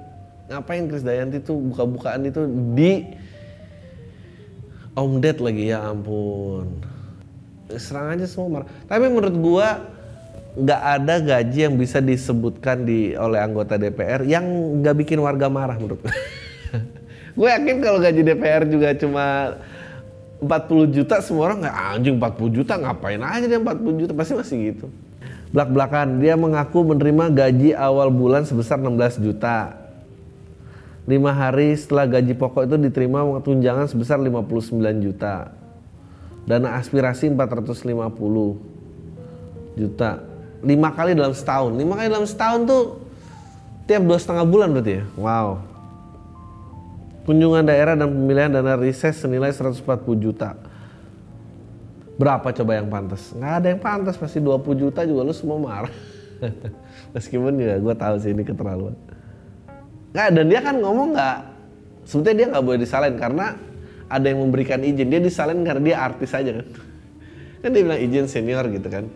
ngapain 0.49 0.87
Chris 0.87 1.03
Dayanti 1.03 1.43
tuh 1.43 1.59
buka-bukaan 1.59 2.23
itu 2.29 2.47
di 2.73 3.03
Om 4.95 5.19
Ded 5.19 5.43
lagi 5.43 5.75
ya 5.75 5.91
ampun 5.91 6.79
serang 7.75 8.15
aja 8.15 8.29
semua 8.31 8.63
marah 8.63 8.69
tapi 8.87 9.11
menurut 9.11 9.35
gua 9.35 9.69
nggak 10.55 10.83
ada 11.03 11.15
gaji 11.19 11.67
yang 11.67 11.75
bisa 11.75 11.99
disebutkan 11.99 12.87
di 12.87 13.19
oleh 13.19 13.43
anggota 13.43 13.75
DPR 13.75 14.23
yang 14.23 14.47
nggak 14.79 14.95
bikin 15.03 15.19
warga 15.19 15.51
marah 15.51 15.75
menurut 15.75 15.99
gue 15.99 16.15
yakin 17.43 17.83
kalau 17.83 17.99
gaji 17.99 18.23
DPR 18.23 18.63
juga 18.71 18.95
cuma 18.95 19.59
40 20.39 20.95
juta 20.95 21.19
semua 21.19 21.51
orang 21.51 21.67
nggak 21.67 21.79
anjing 21.99 22.15
40 22.23 22.59
juta 22.63 22.79
ngapain 22.79 23.19
aja 23.19 23.51
dia 23.51 23.59
40 23.59 24.07
juta 24.07 24.13
pasti 24.15 24.39
masih 24.39 24.59
gitu 24.71 24.87
belak-belakan. 25.55 26.19
Dia 26.19 26.35
mengaku 26.35 26.83
menerima 26.83 27.31
gaji 27.31 27.71
awal 27.79 28.11
bulan 28.11 28.43
sebesar 28.43 28.83
16 28.83 29.23
juta. 29.23 29.79
Lima 31.07 31.31
hari 31.31 31.79
setelah 31.79 32.11
gaji 32.11 32.35
pokok 32.35 32.67
itu 32.67 32.75
diterima 32.91 33.23
tunjangan 33.39 33.87
sebesar 33.87 34.19
59 34.19 34.75
juta. 34.99 35.55
Dana 36.45 36.77
aspirasi 36.83 37.31
450 37.31 39.79
juta. 39.79 40.11
Lima 40.65 40.91
kali 40.91 41.15
dalam 41.15 41.31
setahun. 41.31 41.79
Lima 41.79 41.95
kali 41.95 42.09
dalam 42.11 42.27
setahun 42.27 42.67
tuh 42.67 42.83
tiap 43.87 44.03
dua 44.03 44.19
setengah 44.19 44.43
bulan 44.49 44.75
berarti 44.75 44.99
ya. 44.99 45.05
Wow. 45.15 45.63
Kunjungan 47.25 47.65
daerah 47.65 47.97
dan 47.97 48.13
pemilihan 48.13 48.53
dana 48.53 48.77
riset 48.77 49.17
senilai 49.17 49.49
140 49.49 49.81
juta 50.21 50.53
Berapa 52.15 52.55
coba 52.55 52.79
yang 52.79 52.87
pantas? 52.87 53.35
Nggak 53.35 53.53
ada 53.59 53.67
yang 53.75 53.81
pantas, 53.83 54.15
pasti 54.15 54.39
20 54.39 54.63
juta 54.79 55.03
juga 55.03 55.27
lu 55.27 55.35
semua 55.35 55.59
marah. 55.59 55.95
Meskipun 57.15 57.59
juga 57.59 57.75
gue 57.83 57.95
tahu 57.99 58.15
sih 58.23 58.31
ini 58.31 58.47
keterlaluan. 58.47 58.95
Nggak, 60.15 60.29
dan 60.31 60.45
dia 60.47 60.61
kan 60.63 60.77
ngomong 60.79 61.19
nggak, 61.19 61.39
sebetulnya 62.07 62.37
dia 62.39 62.47
nggak 62.55 62.65
boleh 62.71 62.79
disalahin 62.79 63.17
karena 63.19 63.59
ada 64.07 64.27
yang 64.31 64.47
memberikan 64.47 64.79
izin. 64.79 65.11
Dia 65.11 65.19
disalahin 65.19 65.67
karena 65.67 65.83
dia 65.83 65.97
artis 65.99 66.31
aja 66.31 66.63
kan. 66.63 66.67
Kan 67.65 67.73
dia 67.73 67.81
bilang 67.81 67.97
izin 67.97 68.29
senior 68.29 68.69
gitu 68.69 68.93
kan. 68.93 69.09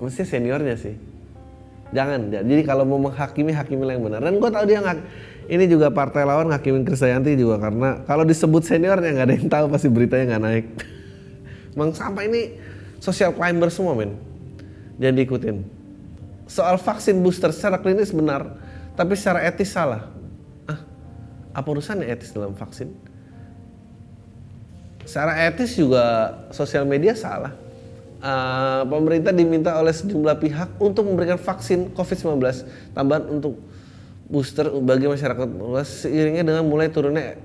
Mesti 0.00 0.24
seniornya 0.24 0.80
sih. 0.80 0.96
Jangan, 1.92 2.32
jadi 2.32 2.64
kalau 2.64 2.88
mau 2.88 2.96
menghakimi, 2.96 3.52
hakimilah 3.52 3.92
yang 3.92 4.08
benar. 4.08 4.20
Dan 4.24 4.40
gue 4.40 4.50
tahu 4.52 4.64
dia 4.64 4.80
nggak, 4.80 4.98
ini 5.48 5.64
juga 5.64 5.88
partai 5.88 6.28
lawan 6.28 6.52
hakimin 6.52 6.84
Krisdayanti 6.84 7.32
juga 7.32 7.56
karena 7.56 8.04
kalau 8.04 8.28
disebut 8.28 8.68
seniornya 8.68 9.16
nggak 9.16 9.26
ada 9.26 9.34
yang 9.34 9.48
tahu 9.48 9.64
pasti 9.72 9.88
beritanya 9.88 10.36
nggak 10.36 10.44
naik. 10.44 10.66
Bang 11.78 11.96
sampah 11.96 12.24
ini 12.28 12.60
social 13.00 13.32
climber 13.32 13.72
semua 13.72 13.96
men. 13.96 14.12
Jangan 15.00 15.14
diikutin. 15.16 15.56
Soal 16.44 16.76
vaksin 16.76 17.16
booster 17.24 17.48
secara 17.56 17.80
klinis 17.80 18.12
benar, 18.12 18.60
tapi 18.92 19.16
secara 19.16 19.40
etis 19.48 19.72
salah. 19.72 20.12
Ah, 20.68 20.80
apa 21.56 21.68
urusannya 21.72 22.04
etis 22.04 22.36
dalam 22.36 22.52
vaksin? 22.52 22.92
Secara 25.08 25.48
etis 25.48 25.72
juga 25.80 26.36
sosial 26.52 26.84
media 26.84 27.16
salah. 27.16 27.56
Uh, 28.18 28.82
pemerintah 28.90 29.30
diminta 29.30 29.78
oleh 29.78 29.94
sejumlah 29.94 30.42
pihak 30.42 30.74
untuk 30.82 31.06
memberikan 31.06 31.38
vaksin 31.38 31.94
COVID-19 31.94 32.42
tambahan 32.90 33.30
untuk 33.30 33.62
booster 34.28 34.68
bagi 34.84 35.08
masyarakat 35.08 35.48
luas 35.56 36.04
seiringnya 36.04 36.44
dengan 36.44 36.64
mulai 36.68 36.92
turunnya 36.92 37.40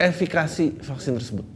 efikasi 0.00 0.80
vaksin 0.80 1.12
tersebut. 1.20 1.46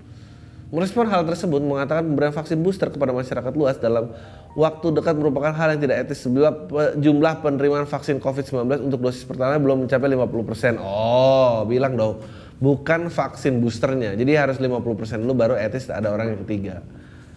Merespon 0.69 1.09
hal 1.09 1.25
tersebut 1.25 1.65
mengatakan 1.65 2.05
pemberian 2.05 2.35
vaksin 2.35 2.61
booster 2.61 2.93
kepada 2.93 3.15
masyarakat 3.15 3.53
luas 3.57 3.81
dalam 3.81 4.13
waktu 4.59 4.87
dekat 4.91 5.15
merupakan 5.17 5.55
hal 5.55 5.77
yang 5.77 5.81
tidak 5.81 5.97
etis 6.09 6.27
jumlah, 6.27 6.53
jumlah 6.99 7.35
penerimaan 7.41 7.87
vaksin 7.87 8.19
COVID-19 8.19 8.91
untuk 8.91 9.01
dosis 9.01 9.23
pertama 9.23 9.57
belum 9.57 9.87
mencapai 9.87 10.13
50%. 10.13 10.83
Oh, 10.83 11.63
bilang 11.65 11.95
dong. 11.95 12.21
Bukan 12.59 13.07
vaksin 13.07 13.63
boosternya. 13.63 14.19
Jadi 14.19 14.33
harus 14.35 14.59
50% 14.59 15.23
dulu 15.23 15.35
baru 15.37 15.55
etis 15.55 15.89
ada 15.89 16.11
orang 16.11 16.37
yang 16.37 16.41
ketiga. 16.43 16.83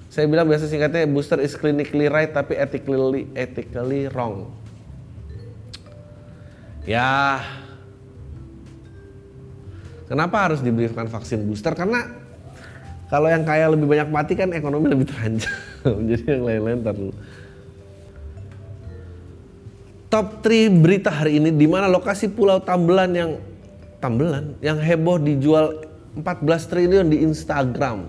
Saya 0.08 0.26
bilang 0.26 0.48
biasa 0.50 0.66
singkatnya 0.66 1.06
booster 1.06 1.38
is 1.38 1.54
clinically 1.54 2.10
right 2.10 2.32
tapi 2.34 2.58
ethically 2.58 3.28
ethically 3.38 4.10
wrong. 4.10 4.50
Ya. 6.88 7.44
Kenapa 10.08 10.48
harus 10.48 10.64
diberikan 10.64 11.12
vaksin 11.12 11.44
booster? 11.44 11.76
Karena 11.76 12.08
kalau 13.12 13.28
yang 13.28 13.44
kaya 13.44 13.68
lebih 13.68 13.92
banyak 13.92 14.08
mati 14.08 14.40
kan 14.40 14.56
ekonomi 14.56 14.88
lebih 14.88 15.12
terancam. 15.12 15.52
Jadi 16.10 16.24
yang 16.24 16.44
lain-lain 16.48 16.80
ntar 16.80 16.96
dulu. 16.96 17.14
Top 20.08 20.40
3 20.40 20.72
berita 20.80 21.12
hari 21.12 21.36
ini 21.36 21.52
di 21.52 21.68
mana 21.68 21.92
lokasi 21.92 22.32
Pulau 22.32 22.64
Tambelan 22.64 23.12
yang 23.12 23.32
Tambelan 24.00 24.56
yang 24.64 24.80
heboh 24.80 25.20
dijual 25.20 25.84
14 26.16 26.72
triliun 26.72 27.12
di 27.12 27.28
Instagram. 27.28 28.08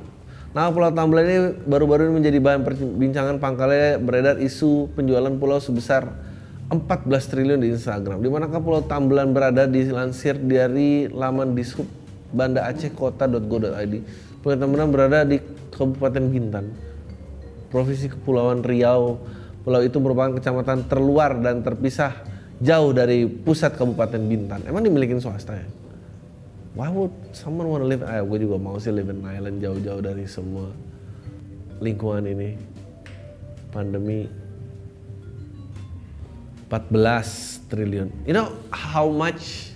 Nah, 0.54 0.70
Pulau 0.70 0.94
Tambelan 0.94 1.26
ini 1.26 1.40
baru-baru 1.66 2.06
ini 2.06 2.22
menjadi 2.22 2.38
bahan 2.38 2.62
perbincangan 2.62 3.42
pangkalnya 3.42 3.98
beredar 3.98 4.38
isu 4.38 4.94
penjualan 4.94 5.34
pulau 5.34 5.58
sebesar 5.58 6.27
14 6.68 7.08
triliun 7.32 7.64
di 7.64 7.72
Instagram. 7.72 8.20
Di 8.20 8.28
manakah 8.28 8.60
Pulau 8.60 8.84
Tambelan 8.84 9.32
berada 9.32 9.64
dilansir 9.64 10.36
dari 10.36 11.08
laman 11.08 11.56
dishub 11.56 11.88
Banda 12.28 12.68
Aceh 12.68 12.92
Kota.go.id. 12.92 13.94
Pulau 14.44 14.56
Tambelan 14.60 14.92
berada 14.92 15.24
di 15.24 15.40
Kabupaten 15.72 16.24
Bintan, 16.28 16.68
Provinsi 17.72 18.12
Kepulauan 18.12 18.60
Riau. 18.60 19.16
Pulau 19.64 19.80
itu 19.80 19.96
merupakan 19.96 20.36
kecamatan 20.36 20.88
terluar 20.88 21.36
dan 21.40 21.64
terpisah 21.64 22.12
jauh 22.60 22.92
dari 22.92 23.24
pusat 23.24 23.72
Kabupaten 23.72 24.20
Bintan. 24.28 24.60
Emang 24.68 24.84
dimiliki 24.84 25.16
swasta 25.16 25.56
ya? 25.56 25.68
Why 26.76 26.92
would 26.92 27.10
someone 27.32 27.66
wanna 27.72 27.88
live? 27.88 28.04
Eh, 28.04 28.22
gue 28.22 28.38
juga 28.44 28.60
mau 28.60 28.76
sih 28.76 28.92
live 28.92 29.08
in 29.08 29.24
island 29.24 29.58
jauh-jauh 29.64 30.04
dari 30.04 30.28
semua 30.28 30.68
lingkungan 31.80 32.28
ini. 32.28 32.54
Pandemi 33.68 34.47
14 36.68 37.68
triliun. 37.72 38.08
You 38.28 38.36
know 38.36 38.52
how 38.68 39.08
much? 39.08 39.72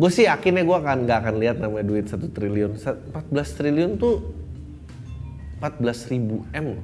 Gue 0.00 0.08
sih 0.08 0.24
yakinnya 0.24 0.64
gue 0.64 0.76
akan 0.76 1.04
nggak 1.04 1.18
akan 1.28 1.34
lihat 1.36 1.56
namanya 1.60 1.84
duit 1.84 2.08
satu 2.08 2.32
triliun. 2.32 2.80
14 2.80 3.12
triliun 3.32 4.00
tuh 4.00 4.32
14 5.60 6.12
ribu 6.12 6.40
m 6.56 6.80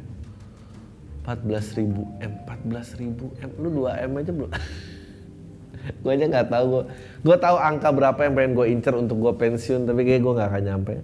14 1.27 1.79
ribu 1.81 2.07
m, 2.23 2.33
14 2.47 3.01
ribu 3.03 3.27
m. 3.43 3.51
Lu 3.59 3.69
2 3.89 4.05
m 4.07 4.11
aja 4.21 4.31
belum? 4.31 4.53
gue 6.05 6.13
aja 6.13 6.25
nggak 6.29 6.47
tahu 6.53 6.65
gue. 6.71 6.85
Gue 7.27 7.37
tahu 7.41 7.57
angka 7.59 7.89
berapa 7.91 8.21
yang 8.23 8.35
pengen 8.39 8.53
gue 8.55 8.67
incer 8.71 8.95
untuk 8.95 9.19
gue 9.19 9.33
pensiun, 9.35 9.91
tapi 9.91 10.07
kayak 10.07 10.23
gue 10.23 10.33
nggak 10.39 10.49
akan 10.55 10.63
nyampe. 10.63 10.95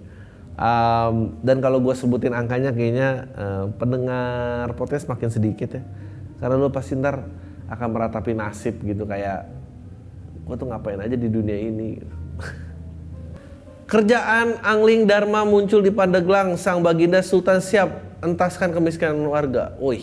Um, 0.53 1.15
dan 1.41 1.59
kalau 1.59 1.81
gue 1.81 1.91
sebutin 1.97 2.31
angkanya 2.31 2.71
kayaknya 2.71 3.25
uh, 3.35 3.65
pendengar 3.75 4.71
podcast 4.77 5.09
makin 5.11 5.27
sedikit 5.27 5.75
ya. 5.75 5.83
Karena 6.39 6.55
lu 6.55 6.71
pasti 6.71 6.95
ntar 6.95 7.25
akan 7.71 7.87
meratapi 7.91 8.35
nasib 8.35 8.79
gitu 8.83 9.07
kayak 9.07 9.47
gue 10.43 10.55
tuh 10.59 10.67
ngapain 10.67 10.99
aja 10.99 11.15
di 11.15 11.29
dunia 11.31 11.55
ini. 11.55 12.03
Kerjaan 13.87 14.63
angling 14.65 15.05
Dharma 15.05 15.45
muncul 15.45 15.83
di 15.83 15.93
Pandeglang, 15.93 16.57
sang 16.57 16.81
baginda 16.81 17.21
Sultan 17.21 17.61
siap 17.61 17.93
entaskan 18.25 18.73
kemiskinan 18.73 19.21
warga. 19.29 19.75
Wih, 19.77 20.01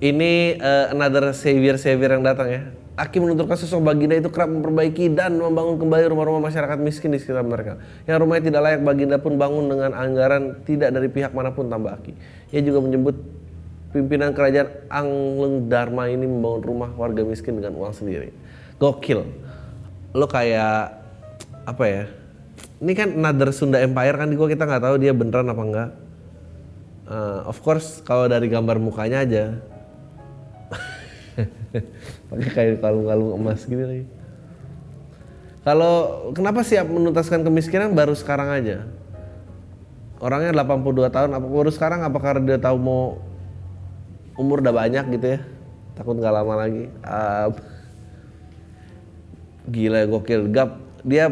ini 0.00 0.56
uh, 0.56 0.94
another 0.94 1.34
savior-savior 1.36 2.16
yang 2.16 2.24
datang 2.24 2.48
ya. 2.48 2.62
Aki 2.92 3.24
menuturkan 3.24 3.56
sosok 3.56 3.84
baginda 3.84 4.16
itu 4.16 4.28
kerap 4.28 4.52
memperbaiki 4.52 5.12
dan 5.12 5.40
membangun 5.40 5.80
kembali 5.80 6.12
rumah-rumah 6.12 6.48
masyarakat 6.48 6.76
miskin 6.80 7.12
di 7.12 7.20
sekitar 7.20 7.40
mereka. 7.40 7.80
Yang 8.04 8.16
rumahnya 8.24 8.42
tidak 8.52 8.60
layak 8.64 8.80
baginda 8.84 9.16
pun 9.16 9.36
bangun 9.40 9.64
dengan 9.68 9.96
anggaran 9.96 10.60
tidak 10.64 10.92
dari 10.92 11.08
pihak 11.08 11.32
mana 11.32 11.52
pun 11.52 11.72
tambah 11.72 11.88
Aki. 11.88 12.12
Ia 12.52 12.60
juga 12.60 12.84
menyebut 12.84 13.16
pimpinan 13.92 14.32
kerajaan 14.32 14.88
Angleng 14.88 15.68
Dharma 15.68 16.08
ini 16.08 16.24
membangun 16.24 16.62
rumah 16.64 16.90
warga 16.96 17.22
miskin 17.22 17.60
dengan 17.60 17.76
uang 17.76 17.92
sendiri. 17.92 18.32
Gokil. 18.80 19.22
Lo 20.16 20.26
kayak 20.26 20.96
apa 21.68 21.84
ya? 21.86 22.04
Ini 22.82 22.92
kan 22.98 23.08
another 23.14 23.54
Sunda 23.54 23.78
Empire 23.78 24.16
kan 24.18 24.32
gue 24.32 24.48
kita 24.48 24.66
nggak 24.66 24.82
tahu 24.82 24.96
dia 24.98 25.12
beneran 25.14 25.52
apa 25.52 25.62
enggak. 25.62 25.90
Uh, 27.06 27.44
of 27.46 27.60
course 27.60 28.00
kalau 28.02 28.24
dari 28.26 28.48
gambar 28.48 28.78
mukanya 28.80 29.26
aja 29.26 29.44
pakai 32.30 32.48
kayak 32.48 32.80
kalung-kalung 32.80 33.36
emas 33.36 33.62
gitu 33.68 33.84
lagi. 33.84 34.04
Kalau 35.62 36.28
kenapa 36.34 36.66
siap 36.66 36.90
menuntaskan 36.90 37.46
kemiskinan 37.46 37.94
baru 37.94 38.18
sekarang 38.18 38.50
aja? 38.50 38.82
Orangnya 40.18 40.54
82 40.54 41.10
tahun, 41.10 41.30
apa 41.34 41.46
baru 41.46 41.70
sekarang 41.70 42.02
apa 42.02 42.18
karena 42.18 42.42
dia 42.54 42.58
tahu 42.58 42.78
mau 42.78 43.18
umur 44.36 44.64
udah 44.64 44.74
banyak 44.74 45.04
gitu 45.18 45.26
ya. 45.36 45.40
Takut 45.92 46.16
nggak 46.16 46.34
lama 46.34 46.54
lagi. 46.56 46.88
Uh, 47.04 47.48
gila 49.68 50.08
gokil. 50.08 50.48
Gap 50.50 50.80
dia 51.02 51.28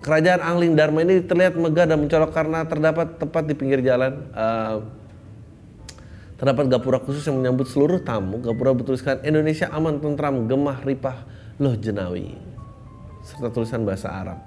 kerajaan 0.00 0.40
Angling 0.40 0.78
Dharma 0.78 1.02
ini 1.04 1.20
terlihat 1.20 1.58
megah 1.58 1.86
dan 1.90 1.98
mencolok 2.00 2.30
karena 2.32 2.64
terdapat 2.64 3.18
tepat 3.18 3.44
di 3.44 3.54
pinggir 3.54 3.80
jalan. 3.84 4.28
Uh, 4.32 4.76
terdapat 6.38 6.70
gapura 6.70 7.02
khusus 7.02 7.26
yang 7.26 7.42
menyambut 7.42 7.66
seluruh 7.66 7.98
tamu. 8.00 8.38
Gapura 8.38 8.70
bertuliskan 8.70 9.18
Indonesia 9.26 9.66
aman 9.74 9.98
tentram 9.98 10.46
gemah 10.46 10.78
ripah 10.86 11.26
loh 11.58 11.74
jenawi. 11.74 12.38
Serta 13.26 13.50
tulisan 13.50 13.82
bahasa 13.82 14.08
Arab. 14.08 14.38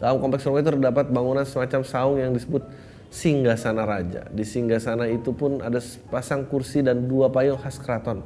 Dalam 0.00 0.16
kompleks 0.20 0.44
rumah 0.48 0.64
itu 0.64 0.72
terdapat 0.76 1.12
bangunan 1.12 1.44
semacam 1.44 1.80
saung 1.84 2.16
yang 2.16 2.32
disebut 2.32 2.64
singgasana 3.10 3.82
raja. 3.82 4.30
Di 4.30 4.46
singgasana 4.46 5.10
itu 5.10 5.34
pun 5.34 5.58
ada 5.60 5.82
pasang 6.08 6.46
kursi 6.46 6.80
dan 6.80 7.10
dua 7.10 7.28
payung 7.28 7.58
khas 7.58 7.76
keraton. 7.82 8.22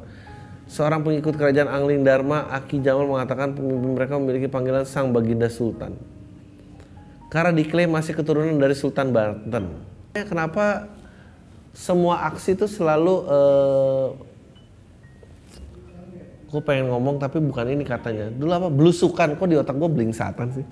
Seorang 0.69 1.05
pengikut 1.05 1.37
kerajaan 1.37 1.69
Angling 1.69 2.05
Dharma, 2.05 2.49
Aki 2.53 2.81
Jamal 2.81 3.09
mengatakan 3.09 3.53
pemimpin 3.57 3.97
mereka 3.97 4.17
memiliki 4.17 4.49
panggilan 4.49 4.89
Sang 4.89 5.13
Baginda 5.13 5.49
Sultan. 5.49 5.97
Karena 7.29 7.51
diklaim 7.51 7.91
masih 7.91 8.15
keturunan 8.15 8.57
dari 8.57 8.77
Sultan 8.77 9.11
Banten. 9.11 9.83
Kenapa 10.15 10.89
semua 11.75 12.31
aksi 12.31 12.55
itu 12.55 12.71
selalu 12.71 13.15
uh, 13.27 14.09
gue 16.55 16.63
pengen 16.63 16.87
ngomong 16.87 17.19
tapi 17.19 17.43
bukan 17.43 17.67
ini 17.67 17.83
katanya 17.83 18.31
dulu 18.31 18.51
apa 18.55 18.69
belusukan 18.71 19.35
kok 19.35 19.49
di 19.51 19.59
otak 19.59 19.75
gue 19.75 19.91
satan 20.15 20.55
sih 20.55 20.63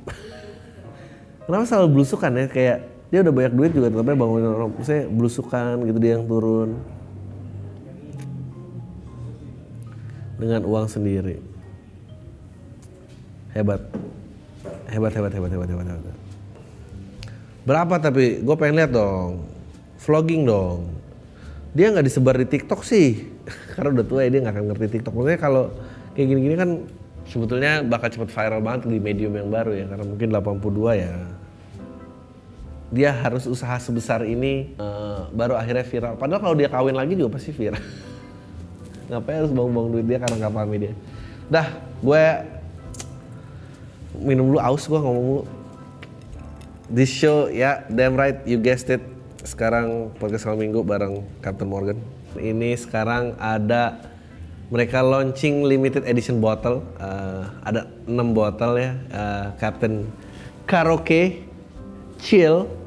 kenapa 1.51 1.67
selalu 1.67 1.89
belusukan 1.99 2.31
ya 2.39 2.47
kayak 2.47 2.79
dia 3.13 3.21
udah 3.21 3.29
banyak 3.29 3.53
duit 3.53 3.71
juga 3.77 3.93
tetapnya 3.93 4.17
bangunin 4.17 4.73
saya 4.81 5.05
belusukan 5.05 5.85
gitu 5.85 5.99
dia 6.01 6.17
yang 6.17 6.25
turun. 6.25 6.81
Dengan 10.41 10.65
uang 10.65 10.89
sendiri. 10.89 11.37
Hebat. 13.53 13.85
Hebat 14.89 15.13
hebat 15.13 15.33
hebat 15.37 15.51
hebat 15.53 15.69
hebat 15.69 15.87
hebat. 15.93 16.17
Berapa 17.69 17.95
tapi? 18.01 18.41
Gue 18.41 18.57
pengen 18.57 18.81
lihat 18.81 18.97
dong. 18.97 19.45
Vlogging 20.01 20.49
dong. 20.49 20.89
Dia 21.77 21.93
nggak 21.93 22.09
disebar 22.09 22.41
di 22.41 22.49
TikTok 22.49 22.81
sih. 22.81 23.29
Karena 23.77 23.93
udah 23.93 24.07
tua 24.09 24.25
ya 24.25 24.33
dia 24.33 24.41
nggak 24.41 24.57
akan 24.57 24.65
ngerti 24.73 24.87
TikTok. 24.89 25.13
Maksudnya 25.13 25.39
kalau 25.39 25.69
kayak 26.17 26.27
gini-gini 26.33 26.57
kan 26.57 26.71
sebetulnya 27.29 27.85
bakal 27.85 28.09
cepet 28.09 28.33
viral 28.33 28.65
banget 28.65 28.89
di 28.89 28.97
medium 28.97 29.37
yang 29.37 29.53
baru 29.53 29.77
ya. 29.77 29.85
Karena 29.85 30.05
mungkin 30.09 30.29
82 30.33 30.97
ya 30.97 31.42
dia 32.93 33.09
harus 33.09 33.49
usaha 33.49 33.73
sebesar 33.81 34.29
ini 34.29 34.77
uh, 34.77 35.33
baru 35.33 35.57
akhirnya 35.57 35.81
viral. 35.89 36.15
Padahal 36.21 36.41
kalau 36.45 36.55
dia 36.55 36.69
kawin 36.69 36.93
lagi 36.93 37.17
juga 37.17 37.41
pasti 37.41 37.49
viral. 37.49 37.81
Ngapain 39.09 39.37
harus 39.41 39.53
bong-bong 39.53 39.97
duit 39.97 40.05
dia 40.05 40.21
karena 40.21 40.45
nggak 40.45 40.53
pahami 40.53 40.77
dia. 40.77 40.95
Dah, 41.49 41.73
gue 42.05 42.25
minum 44.21 44.53
dulu 44.53 44.61
aus 44.61 44.85
gue 44.85 45.01
ngomong 45.01 45.25
dulu. 45.25 45.45
This 46.93 47.09
show 47.09 47.49
ya, 47.49 47.57
yeah, 47.57 47.77
damn 47.89 48.13
right, 48.13 48.45
you 48.45 48.61
guessed 48.61 48.93
it. 48.93 49.01
Sekarang 49.41 50.13
podcast 50.21 50.45
malam 50.45 50.69
minggu 50.69 50.85
bareng 50.85 51.25
Captain 51.41 51.67
Morgan. 51.67 51.97
Ini 52.37 52.77
sekarang 52.77 53.41
ada 53.41 54.13
mereka 54.69 55.01
launching 55.01 55.65
limited 55.65 56.05
edition 56.05 56.45
bottle. 56.45 56.85
Uh, 57.01 57.49
ada 57.65 57.89
6 58.05 58.37
botol 58.37 58.77
ya. 58.77 58.93
Uh, 59.09 59.47
Captain 59.57 60.05
Karaoke 60.69 61.49
Chill 62.21 62.82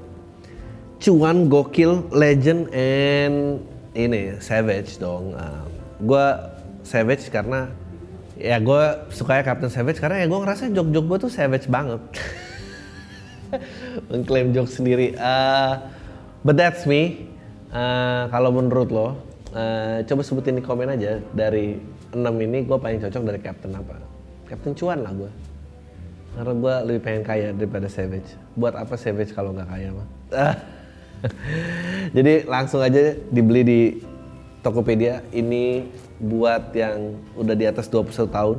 cuan 1.05 1.45
gokil 1.45 2.09
legend 2.09 2.65
and 2.73 3.61
ini 3.93 4.33
savage 4.41 4.97
dong 4.97 5.37
uh, 5.37 5.61
gue 6.01 6.25
savage 6.81 7.29
karena 7.29 7.69
ya 8.33 8.57
gue 8.57 8.83
suka 9.13 9.39
ya 9.39 9.43
Captain 9.45 9.69
Savage 9.69 10.01
karena 10.01 10.25
ya 10.25 10.27
gue 10.27 10.39
ngerasa 10.41 10.73
jok-jok 10.73 11.05
gue 11.05 11.17
tuh 11.29 11.31
savage 11.31 11.69
banget 11.69 12.01
mengklaim 14.09 14.49
jok 14.51 14.67
sendiri 14.67 15.13
uh, 15.15 15.79
but 16.41 16.57
that's 16.57 16.83
me 16.89 17.31
Uh, 17.75 18.31
kalau 18.31 18.55
menurut 18.55 18.87
lo, 18.87 19.07
uh, 19.51 19.99
coba 20.07 20.21
sebutin 20.23 20.55
di 20.55 20.63
komen 20.63 20.95
aja 20.95 21.19
dari 21.35 21.75
enam 22.15 22.31
ini 22.39 22.63
gue 22.63 22.77
paling 22.79 23.03
cocok 23.03 23.23
dari 23.27 23.39
Captain 23.43 23.75
apa? 23.75 23.99
Captain 24.47 24.71
Cuan 24.79 25.03
lah 25.03 25.11
gue. 25.11 25.31
Karena 26.39 26.53
gue 26.55 26.75
lebih 26.87 27.01
pengen 27.03 27.23
kaya 27.27 27.47
daripada 27.51 27.91
Savage. 27.91 28.39
Buat 28.55 28.79
apa 28.79 28.95
Savage 28.95 29.35
kalau 29.35 29.51
nggak 29.51 29.67
kaya 29.67 29.91
mah? 29.91 30.07
Jadi 32.15 32.47
langsung 32.47 32.81
aja 32.81 33.15
dibeli 33.29 33.61
di 33.65 33.81
Tokopedia. 34.65 35.21
Ini 35.29 35.85
buat 36.17 36.73
yang 36.73 37.19
udah 37.37 37.55
di 37.55 37.65
atas 37.69 37.91
21 37.91 38.29
tahun. 38.31 38.57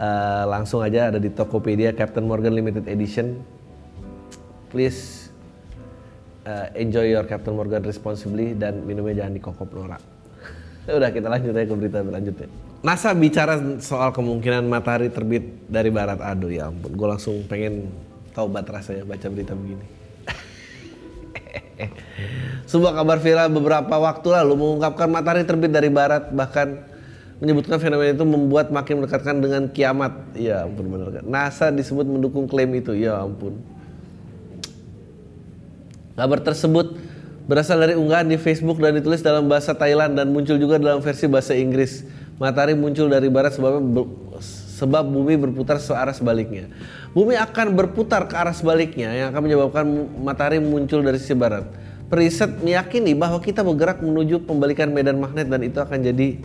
Uh, 0.00 0.44
langsung 0.48 0.80
aja 0.80 1.12
ada 1.12 1.20
di 1.20 1.28
Tokopedia 1.28 1.92
Captain 1.92 2.24
Morgan 2.24 2.56
Limited 2.56 2.88
Edition. 2.88 3.36
Please 4.72 5.28
uh, 6.48 6.72
enjoy 6.72 7.10
your 7.10 7.26
Captain 7.28 7.52
Morgan 7.52 7.84
responsibly 7.84 8.56
dan 8.56 8.80
minumnya 8.88 9.24
jangan 9.24 9.36
dikokop 9.36 9.68
norak. 9.76 10.00
Udah 10.88 11.10
kita 11.12 11.28
lanjut 11.28 11.52
aja 11.52 11.66
ke 11.68 11.74
berita 11.76 11.98
berlanjutnya. 12.00 12.48
NASA 12.80 13.12
bicara 13.12 13.60
soal 13.84 14.08
kemungkinan 14.16 14.64
matahari 14.64 15.12
terbit 15.12 15.68
dari 15.68 15.92
barat. 15.92 16.16
Aduh 16.24 16.48
ya 16.48 16.72
ampun, 16.72 16.96
gue 16.96 17.08
langsung 17.10 17.44
pengen 17.44 17.92
taubat 18.32 18.64
rasanya 18.64 19.04
baca 19.04 19.28
berita 19.28 19.52
begini. 19.52 19.99
Sebuah 22.70 22.92
kabar 22.92 23.18
viral 23.22 23.48
beberapa 23.48 23.94
waktu 23.96 24.28
lalu 24.30 24.52
mengungkapkan 24.58 25.08
matahari 25.08 25.42
terbit 25.46 25.72
dari 25.72 25.88
barat 25.88 26.28
bahkan 26.30 26.86
menyebutkan 27.40 27.80
fenomena 27.80 28.12
itu 28.12 28.26
membuat 28.28 28.68
makin 28.68 29.00
mendekatkan 29.00 29.40
dengan 29.40 29.62
kiamat. 29.72 30.12
Ya 30.36 30.68
ampun 30.68 30.86
benar 30.92 31.08
kan. 31.10 31.24
NASA 31.24 31.72
disebut 31.72 32.04
mendukung 32.04 32.44
klaim 32.44 32.70
itu. 32.76 32.92
Ya 32.92 33.16
ampun. 33.16 33.56
Kabar 36.14 36.44
tersebut 36.44 37.00
berasal 37.48 37.80
dari 37.80 37.96
unggahan 37.96 38.28
di 38.28 38.36
Facebook 38.36 38.76
dan 38.76 38.92
ditulis 38.94 39.24
dalam 39.24 39.48
bahasa 39.48 39.72
Thailand 39.72 40.14
dan 40.14 40.28
muncul 40.30 40.60
juga 40.60 40.76
dalam 40.76 41.00
versi 41.00 41.24
bahasa 41.26 41.56
Inggris. 41.56 42.04
Matahari 42.36 42.76
muncul 42.76 43.08
dari 43.08 43.32
barat 43.32 43.56
sebab 43.56 43.80
sebab 44.80 45.04
bumi 45.04 45.36
berputar 45.36 45.76
searah 45.76 46.16
sebaliknya. 46.16 46.72
Bumi 47.12 47.36
akan 47.36 47.76
berputar 47.76 48.24
ke 48.24 48.32
arah 48.32 48.56
sebaliknya 48.56 49.12
yang 49.12 49.28
akan 49.36 49.42
menyebabkan 49.44 49.84
matahari 50.24 50.56
muncul 50.56 51.04
dari 51.04 51.20
sisi 51.20 51.36
barat. 51.36 51.68
Periset 52.08 52.64
meyakini 52.64 53.12
bahwa 53.12 53.38
kita 53.38 53.60
bergerak 53.60 54.00
menuju 54.00 54.42
pembalikan 54.48 54.88
medan 54.88 55.20
magnet 55.20 55.46
dan 55.46 55.60
itu 55.62 55.78
akan 55.78 56.00
jadi 56.00 56.40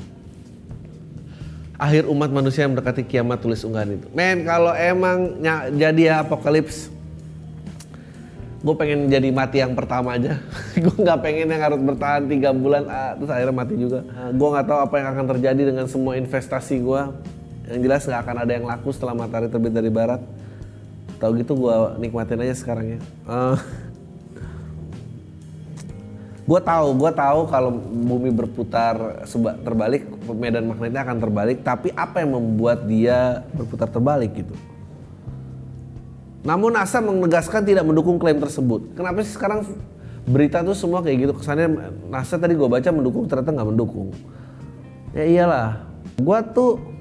akhir 1.80 2.12
umat 2.12 2.30
manusia 2.30 2.68
yang 2.68 2.76
mendekati 2.76 3.08
kiamat 3.08 3.40
tulis 3.40 3.64
unggahan 3.64 3.96
itu. 3.96 4.08
Men 4.12 4.44
kalau 4.44 4.76
emang 4.76 5.40
jadi 5.74 6.02
ya 6.12 6.16
apokalips 6.22 6.92
gue 8.66 8.74
pengen 8.74 9.06
jadi 9.06 9.30
mati 9.30 9.62
yang 9.62 9.78
pertama 9.78 10.18
aja 10.18 10.42
gue 10.84 10.96
nggak 10.98 11.20
pengen 11.22 11.54
yang 11.54 11.62
harus 11.62 11.78
bertahan 11.78 12.26
tiga 12.26 12.50
bulan 12.50 12.90
ah, 12.90 13.14
terus 13.14 13.30
akhirnya 13.30 13.54
mati 13.54 13.74
juga 13.78 14.02
nah, 14.10 14.34
gue 14.34 14.48
nggak 14.58 14.66
tahu 14.66 14.80
apa 14.82 14.96
yang 14.98 15.08
akan 15.14 15.26
terjadi 15.38 15.62
dengan 15.70 15.86
semua 15.86 16.18
investasi 16.18 16.82
gue 16.82 17.02
yang 17.70 17.82
jelas 17.82 18.06
nggak 18.06 18.22
akan 18.22 18.38
ada 18.46 18.52
yang 18.54 18.66
laku 18.70 18.94
setelah 18.94 19.18
matahari 19.18 19.50
terbit 19.50 19.74
dari 19.74 19.90
barat. 19.90 20.22
Tahu 21.18 21.32
gitu 21.42 21.56
gue 21.56 21.76
nikmatin 21.98 22.44
aja 22.44 22.56
sekarang 22.56 22.98
ya. 22.98 23.00
Uh, 23.26 23.58
gue 26.46 26.60
tahu 26.62 26.88
gue 26.94 27.12
tahu 27.16 27.40
kalau 27.50 27.72
bumi 27.90 28.30
berputar 28.30 29.26
seba, 29.26 29.58
terbalik 29.58 30.06
medan 30.30 30.70
magnetnya 30.70 31.02
akan 31.02 31.18
terbalik 31.18 31.66
tapi 31.66 31.90
apa 31.98 32.22
yang 32.22 32.38
membuat 32.38 32.86
dia 32.86 33.42
berputar 33.58 33.90
terbalik 33.90 34.36
gitu? 34.38 34.54
Namun 36.46 36.78
NASA 36.78 37.02
menegaskan 37.02 37.66
tidak 37.66 37.82
mendukung 37.82 38.22
klaim 38.22 38.38
tersebut. 38.38 38.94
Kenapa 38.94 39.26
sih 39.26 39.34
sekarang 39.34 39.66
berita 40.30 40.62
tuh 40.62 40.78
semua 40.78 41.02
kayak 41.02 41.18
gitu? 41.26 41.34
Kesannya 41.42 41.98
NASA 42.14 42.38
tadi 42.38 42.54
gue 42.54 42.70
baca 42.70 42.90
mendukung 42.94 43.26
ternyata 43.26 43.50
nggak 43.50 43.70
mendukung. 43.74 44.14
Ya 45.18 45.26
iyalah. 45.26 45.82
Gue 46.22 46.38
tuh 46.54 46.95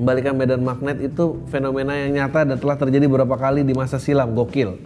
kembalikan 0.00 0.32
medan 0.32 0.64
magnet 0.64 0.96
itu 1.04 1.44
fenomena 1.52 1.92
yang 1.92 2.16
nyata 2.16 2.48
dan 2.48 2.56
telah 2.56 2.80
terjadi 2.80 3.04
beberapa 3.04 3.36
kali 3.36 3.68
di 3.68 3.76
masa 3.76 4.00
silam. 4.00 4.32
Gokil. 4.32 4.80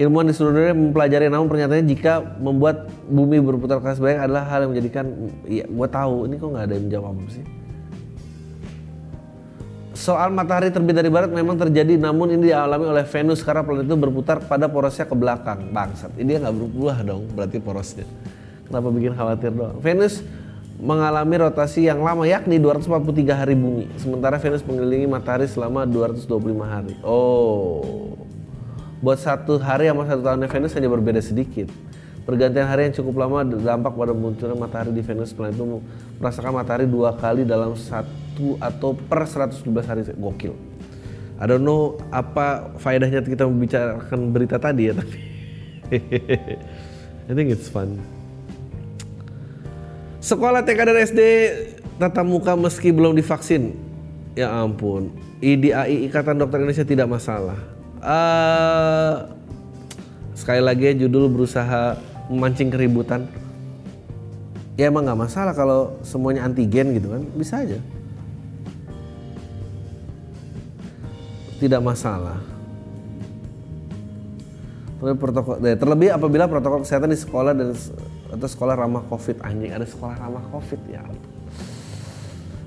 Ilmuwan 0.00 0.28
di 0.28 0.32
seluruh 0.32 0.56
dunia 0.56 0.72
mempelajari 0.72 1.28
namun 1.28 1.48
pernyataannya 1.52 1.84
jika 1.92 2.24
membuat 2.40 2.88
bumi 3.04 3.36
berputar 3.44 3.84
ke 3.84 3.96
sebaik 3.96 4.16
adalah 4.24 4.48
hal 4.48 4.64
yang 4.64 4.72
menjadikan 4.72 5.04
ya 5.44 5.68
gue 5.68 5.88
tahu. 5.92 6.24
Ini 6.24 6.34
kok 6.40 6.48
nggak 6.48 6.64
ada 6.64 6.72
yang 6.72 6.84
menjawab 6.88 7.16
sih? 7.28 7.44
Soal 9.96 10.32
matahari 10.32 10.72
terbit 10.72 10.96
dari 10.96 11.08
barat 11.12 11.32
memang 11.32 11.56
terjadi 11.60 11.96
namun 12.00 12.32
ini 12.32 12.52
dialami 12.52 12.88
oleh 12.88 13.04
Venus 13.04 13.40
karena 13.44 13.60
planet 13.60 13.88
itu 13.88 13.96
berputar 13.96 14.40
pada 14.44 14.68
porosnya 14.68 15.04
ke 15.04 15.16
belakang. 15.16 15.68
Bangsat. 15.72 16.16
Ini 16.16 16.40
nggak 16.40 16.54
berubah 16.56 16.96
dong 17.04 17.28
berarti 17.32 17.60
porosnya. 17.60 18.08
Kenapa 18.68 18.88
bikin 18.88 19.12
khawatir 19.14 19.52
dong 19.52 19.78
Venus 19.84 20.24
mengalami 20.76 21.40
rotasi 21.40 21.88
yang 21.88 22.04
lama 22.04 22.28
yakni 22.28 22.60
243 22.60 23.32
hari 23.32 23.54
bumi 23.56 23.88
sementara 23.96 24.36
Venus 24.36 24.60
mengelilingi 24.60 25.08
matahari 25.08 25.48
selama 25.48 25.88
225 25.88 26.28
hari 26.62 26.94
oh 27.00 28.16
buat 29.04 29.20
satu 29.20 29.60
hari 29.60 29.92
sama 29.92 30.08
satu 30.08 30.24
tahunnya 30.24 30.48
Venus 30.48 30.72
hanya 30.76 30.88
berbeda 30.88 31.20
sedikit. 31.20 31.68
Pergantian 32.26 32.66
hari 32.66 32.90
yang 32.90 32.94
cukup 32.96 33.22
lama 33.22 33.46
dampak 33.46 33.94
pada 33.94 34.10
munculnya 34.10 34.58
matahari 34.58 34.90
di 34.90 34.98
Venus 34.98 35.30
planet 35.30 35.54
itu 35.54 35.78
merasakan 36.18 36.58
matahari 36.58 36.90
dua 36.90 37.14
kali 37.14 37.46
dalam 37.46 37.78
satu 37.78 38.58
atau 38.58 38.98
per 38.98 39.30
112 39.30 39.62
hari 39.86 40.02
gokil. 40.18 40.58
I 41.38 41.44
don't 41.46 41.62
know 41.62 42.00
apa 42.10 42.74
faedahnya 42.82 43.22
kita 43.22 43.46
membicarakan 43.46 44.34
berita 44.34 44.56
tadi 44.58 44.90
ya 44.90 44.94
tapi 44.96 45.18
I 47.30 47.32
think 47.36 47.54
it's 47.54 47.70
fun. 47.70 48.15
Sekolah 50.26 50.66
TK 50.66 50.80
dan 50.90 50.98
SD 51.06 51.20
tatap 52.02 52.26
muka 52.26 52.58
meski 52.58 52.90
belum 52.90 53.14
divaksin. 53.14 53.78
Ya 54.34 54.50
ampun. 54.50 55.14
IDAI 55.38 56.10
Ikatan 56.10 56.42
Dokter 56.42 56.58
Indonesia 56.58 56.82
tidak 56.82 57.06
masalah 57.06 57.76
uh, 58.06 59.14
sekali 60.36 60.62
lagi 60.62 60.94
judul 60.96 61.32
berusaha 61.32 61.98
memancing 62.30 62.70
keributan 62.70 63.26
ya 64.76 64.92
emang 64.92 65.08
nggak 65.08 65.20
masalah 65.26 65.52
kalau 65.56 65.96
semuanya 66.04 66.44
antigen 66.44 66.92
gitu 66.94 67.08
kan 67.10 67.22
bisa 67.34 67.64
aja 67.64 67.78
tidak 71.56 71.80
masalah 71.80 72.36
protokol 75.00 75.60
terlebih 75.60 76.12
apabila 76.12 76.44
protokol 76.48 76.84
kesehatan 76.84 77.12
di 77.12 77.18
sekolah 77.20 77.52
dan 77.56 77.72
atau 78.32 78.48
sekolah 78.48 78.74
ramah 78.74 79.04
covid 79.06 79.38
anjing 79.44 79.70
ada 79.70 79.86
sekolah 79.86 80.18
ramah 80.18 80.44
covid 80.50 80.80
ya 80.90 81.02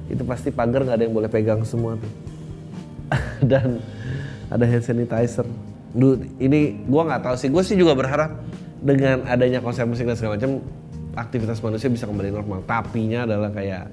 itu 0.09 0.23
pasti 0.25 0.49
pagar 0.49 0.87
nggak 0.87 0.97
ada 0.97 1.03
yang 1.05 1.15
boleh 1.15 1.29
pegang 1.29 1.61
semua 1.67 1.99
tuh 1.99 2.29
dan 3.51 3.81
ada 4.49 4.65
hand 4.65 4.85
sanitizer. 4.85 5.45
Duh, 5.93 6.21
ini 6.37 6.85
gue 6.85 7.01
nggak 7.01 7.21
tahu 7.21 7.35
sih. 7.37 7.49
Gue 7.49 7.63
sih 7.65 7.77
juga 7.77 7.97
berharap 7.97 8.41
dengan 8.81 9.25
adanya 9.25 9.61
konser 9.61 9.85
musik 9.85 10.05
dan 10.05 10.17
segala 10.17 10.37
macam 10.37 10.61
aktivitas 11.17 11.61
manusia 11.61 11.89
bisa 11.89 12.05
kembali 12.05 12.29
normal. 12.33 12.65
Tapinya 12.65 13.25
adalah 13.25 13.49
kayak 13.53 13.85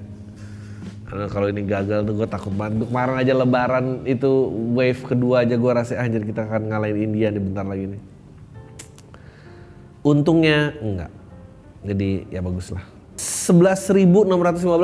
kalau 1.07 1.47
ini 1.47 1.63
gagal 1.63 2.03
tuh 2.03 2.13
gue 2.13 2.27
takut 2.29 2.53
banget. 2.53 2.85
Kemarin 2.89 3.15
aja 3.17 3.33
lebaran 3.33 3.85
itu 4.05 4.29
wave 4.75 5.01
kedua 5.05 5.47
aja 5.47 5.55
gue 5.55 5.71
rasa 5.71 5.97
anjir 5.97 6.25
kita 6.25 6.45
akan 6.45 6.69
ngalahin 6.69 6.97
India 7.09 7.33
nih 7.33 7.41
bentar 7.41 7.65
lagi 7.65 7.85
nih. 7.97 8.01
Untungnya 10.05 10.77
enggak. 10.77 11.11
Jadi 11.87 12.27
ya 12.27 12.43
bagus 12.43 12.75
lah. 12.75 12.83
11.615 13.17 14.29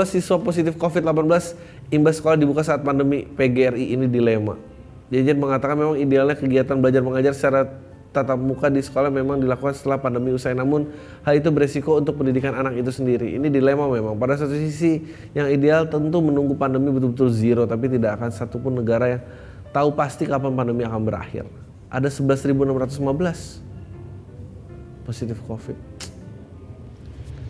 siswa 0.09 0.37
positif 0.41 0.73
COVID-18 0.79 1.53
imbas 1.93 2.17
sekolah 2.17 2.39
dibuka 2.39 2.65
saat 2.65 2.81
pandemi 2.81 3.27
PGRI 3.27 3.93
ini 3.93 4.09
dilema. 4.09 4.57
Jajan 5.13 5.37
mengatakan 5.37 5.77
memang 5.77 5.99
idealnya 5.99 6.33
kegiatan 6.33 6.79
belajar 6.81 7.05
mengajar 7.05 7.37
secara 7.37 7.69
tatap 8.09 8.37
muka 8.41 8.69
di 8.69 8.81
sekolah 8.81 9.13
memang 9.13 9.37
dilakukan 9.37 9.77
setelah 9.77 10.01
pandemi 10.01 10.33
usai. 10.33 10.57
Namun 10.57 10.89
hal 11.21 11.37
itu 11.37 11.53
beresiko 11.53 12.01
untuk 12.01 12.17
pendidikan 12.17 12.57
anak 12.57 12.73
itu 12.81 12.89
sendiri. 12.89 13.37
Ini 13.37 13.53
dilema 13.53 13.85
memang. 13.85 14.17
Pada 14.17 14.33
satu 14.39 14.57
sisi 14.57 15.05
yang 15.37 15.49
ideal 15.53 15.85
tentu 15.85 16.17
menunggu 16.23 16.57
pandemi 16.57 16.89
betul-betul 16.89 17.29
zero 17.29 17.69
tapi 17.69 17.85
tidak 17.91 18.17
akan 18.17 18.33
satupun 18.33 18.81
negara 18.81 19.19
yang 19.19 19.21
tahu 19.69 19.93
pasti 19.93 20.25
kapan 20.25 20.57
pandemi 20.57 20.81
akan 20.87 21.05
berakhir. 21.05 21.45
Ada 21.93 22.09
11.615 22.09 23.61
positif 25.05 25.37
covid 25.45 25.75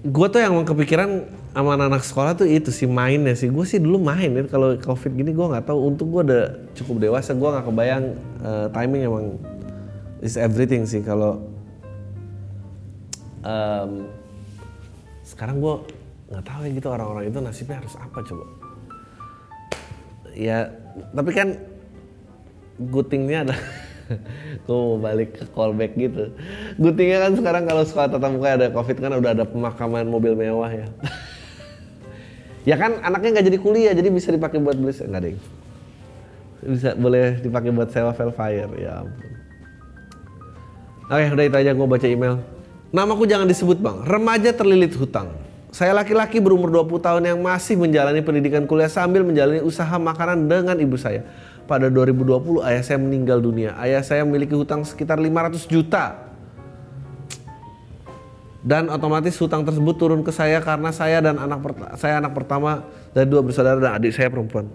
Gue 0.00 0.26
tuh 0.32 0.40
yang 0.40 0.56
kepikiran 0.64 1.28
sama 1.52 1.76
anak-anak 1.76 2.04
sekolah 2.06 2.32
tuh 2.32 2.48
itu 2.48 2.72
sih 2.72 2.88
mainnya 2.88 3.36
sih. 3.36 3.52
Gue 3.52 3.68
sih 3.68 3.76
dulu 3.76 4.00
main 4.00 4.32
ya 4.32 4.42
kalau 4.48 4.72
covid 4.80 5.12
gini 5.12 5.36
gue 5.36 5.46
nggak 5.46 5.68
tahu. 5.68 5.78
Untuk 5.92 6.08
gue 6.08 6.22
udah 6.24 6.44
cukup 6.72 7.04
dewasa 7.04 7.36
gue 7.36 7.48
nggak 7.48 7.66
kebayang 7.68 8.04
uh, 8.40 8.66
timing 8.72 9.02
emang 9.04 9.26
is 10.24 10.40
everything 10.40 10.88
sih. 10.88 11.04
Kalau 11.04 11.44
um, 13.44 14.08
sekarang 15.20 15.60
gue 15.60 15.74
nggak 16.32 16.44
tahu 16.48 16.60
ya 16.64 16.70
gitu 16.72 16.88
orang-orang 16.88 17.24
itu 17.28 17.38
nasibnya 17.44 17.76
harus 17.84 17.94
apa 18.00 18.18
coba. 18.24 18.44
Ya 20.32 20.72
tapi 21.12 21.30
kan 21.36 21.60
good 22.88 23.12
thingnya 23.12 23.44
adalah 23.44 23.60
gue 24.66 24.76
mau 24.76 24.98
balik 24.98 25.38
ke 25.38 25.44
callback 25.54 25.92
gitu. 25.94 26.34
Good 26.76 26.94
thingnya 26.98 27.28
kan 27.28 27.32
sekarang 27.38 27.62
kalau 27.64 27.82
sekolah 27.86 28.08
tatap 28.10 28.30
muka 28.34 28.48
ada 28.58 28.66
covid 28.74 28.96
kan 28.98 29.10
udah 29.14 29.30
ada 29.32 29.44
pemakaman 29.46 30.06
mobil 30.10 30.34
mewah 30.34 30.70
ya. 30.70 30.88
Ya 32.68 32.76
kan 32.76 33.00
anaknya 33.00 33.40
nggak 33.40 33.46
jadi 33.48 33.58
kuliah 33.58 33.92
jadi 33.96 34.12
bisa 34.12 34.28
dipakai 34.28 34.60
buat 34.60 34.76
beli 34.76 34.92
nggak 34.92 35.22
deh 35.24 35.32
bisa 36.60 36.92
boleh 36.92 37.40
dipakai 37.40 37.72
buat 37.72 37.88
sewa 37.88 38.12
Velfire 38.12 38.72
ya 38.76 39.00
ampun. 39.00 39.32
Oke 41.10 41.26
udah 41.32 41.44
itu 41.48 41.56
aja 41.56 41.70
gue 41.72 41.86
baca 41.88 42.06
email. 42.06 42.34
Namaku 42.92 43.24
jangan 43.26 43.48
disebut 43.48 43.80
bang. 43.80 44.04
Remaja 44.04 44.50
terlilit 44.52 44.94
hutang. 44.94 45.32
Saya 45.70 45.94
laki-laki 45.94 46.42
berumur 46.42 46.66
20 46.68 46.98
tahun 46.98 47.22
yang 47.34 47.38
masih 47.38 47.78
menjalani 47.78 48.20
pendidikan 48.22 48.66
kuliah 48.66 48.90
sambil 48.90 49.22
menjalani 49.22 49.62
usaha 49.62 49.94
makanan 49.96 50.50
dengan 50.50 50.76
ibu 50.78 50.98
saya. 50.98 51.22
Pada 51.70 51.86
2020 51.86 52.66
ayah 52.66 52.82
saya 52.82 52.98
meninggal 52.98 53.38
dunia. 53.38 53.78
Ayah 53.78 54.02
saya 54.02 54.26
memiliki 54.26 54.58
hutang 54.58 54.82
sekitar 54.82 55.22
500 55.22 55.70
juta. 55.70 56.18
Dan 58.66 58.90
otomatis 58.90 59.38
hutang 59.38 59.62
tersebut 59.62 59.94
turun 59.94 60.26
ke 60.26 60.34
saya 60.34 60.58
karena 60.58 60.90
saya 60.90 61.22
dan 61.22 61.38
anak 61.38 61.62
saya 61.94 62.18
anak 62.18 62.34
pertama 62.34 62.82
dari 63.14 63.30
dua 63.30 63.46
bersaudara 63.46 63.78
dan 63.78 64.02
adik 64.02 64.10
saya 64.10 64.26
perempuan. 64.26 64.66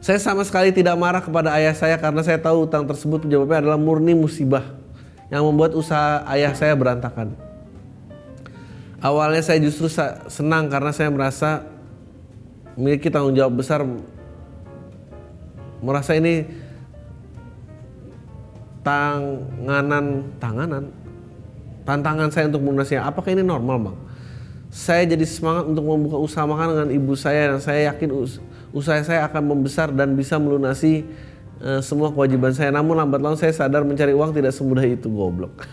Saya 0.00 0.16
sama 0.16 0.40
sekali 0.48 0.72
tidak 0.72 0.96
marah 0.96 1.20
kepada 1.20 1.52
ayah 1.60 1.76
saya 1.76 2.00
karena 2.00 2.24
saya 2.24 2.40
tahu 2.40 2.64
hutang 2.64 2.88
tersebut 2.88 3.28
penyebabnya 3.28 3.60
adalah 3.60 3.76
murni 3.76 4.16
musibah 4.16 4.72
yang 5.28 5.44
membuat 5.44 5.76
usaha 5.76 6.24
ayah 6.32 6.56
saya 6.56 6.72
berantakan. 6.72 7.36
Awalnya 9.04 9.44
saya 9.44 9.60
justru 9.60 9.92
senang 10.32 10.72
karena 10.72 10.96
saya 10.96 11.12
merasa 11.12 11.68
memiliki 12.80 13.12
tanggung 13.12 13.36
jawab 13.36 13.60
besar 13.60 13.84
merasa 15.80 16.16
ini 16.16 16.44
tanganan 18.84 20.24
tanganan? 20.40 20.84
Tantangan 21.84 22.28
saya 22.30 22.46
untuk 22.52 22.62
melunasinya 22.62 23.08
apakah 23.08 23.32
ini 23.32 23.42
normal 23.42 23.90
bang? 23.90 23.96
Saya 24.70 25.02
jadi 25.02 25.26
semangat 25.26 25.66
untuk 25.66 25.82
membuka 25.82 26.16
usaha 26.22 26.46
makan 26.46 26.66
dengan 26.70 26.90
ibu 26.94 27.18
saya 27.18 27.50
dan 27.50 27.58
saya 27.58 27.90
yakin 27.90 28.14
usaha 28.70 29.02
saya 29.02 29.26
akan 29.26 29.42
membesar 29.50 29.90
dan 29.90 30.14
bisa 30.14 30.38
melunasi 30.38 31.02
uh, 31.58 31.82
semua 31.82 32.14
kewajiban 32.14 32.54
saya. 32.54 32.70
Namun 32.70 32.94
lambat 32.94 33.18
laun 33.18 33.34
saya 33.34 33.50
sadar 33.50 33.82
mencari 33.82 34.14
uang 34.14 34.30
tidak 34.30 34.54
semudah 34.54 34.86
itu 34.86 35.10
goblok. 35.10 35.66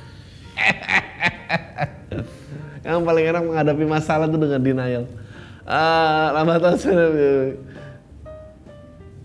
Yang 2.88 3.04
paling 3.04 3.26
enak 3.30 3.44
menghadapi 3.46 3.86
masalah 3.86 4.26
itu 4.26 4.40
dengan 4.40 4.62
denial. 4.64 5.06
Uh, 5.68 6.28
lambat 6.34 6.58
laun 6.58 6.78
saya 6.80 7.06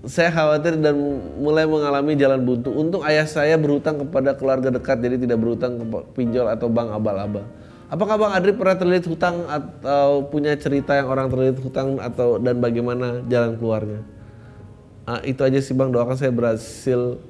saya 0.03 0.35
khawatir 0.35 0.83
dan 0.83 0.99
mulai 1.39 1.63
mengalami 1.63 2.19
jalan 2.19 2.43
buntu. 2.43 2.75
Untung 2.75 3.07
ayah 3.07 3.23
saya 3.23 3.55
berhutang 3.55 4.03
kepada 4.03 4.35
keluarga 4.35 4.75
dekat, 4.75 4.99
jadi 4.99 5.15
tidak 5.15 5.39
berhutang 5.39 5.79
ke 5.79 5.85
pinjol 6.19 6.51
atau 6.51 6.67
bank 6.67 6.91
abal-abal. 6.91 7.47
Apakah 7.93 8.17
Bang 8.17 8.33
Adri 8.33 8.57
pernah 8.57 8.73
terlilit 8.73 9.05
hutang 9.05 9.45
atau 9.47 10.25
punya 10.25 10.57
cerita 10.57 10.97
yang 10.97 11.13
orang 11.13 11.29
terlilit 11.29 11.61
hutang 11.61 12.01
atau 12.01 12.41
dan 12.41 12.57
bagaimana 12.57 13.21
jalan 13.29 13.53
keluarnya? 13.61 14.01
Uh, 15.05 15.21
itu 15.29 15.45
aja 15.45 15.61
sih 15.61 15.77
Bang, 15.77 15.93
doakan 15.93 16.17
saya 16.17 16.33
berhasil 16.33 17.21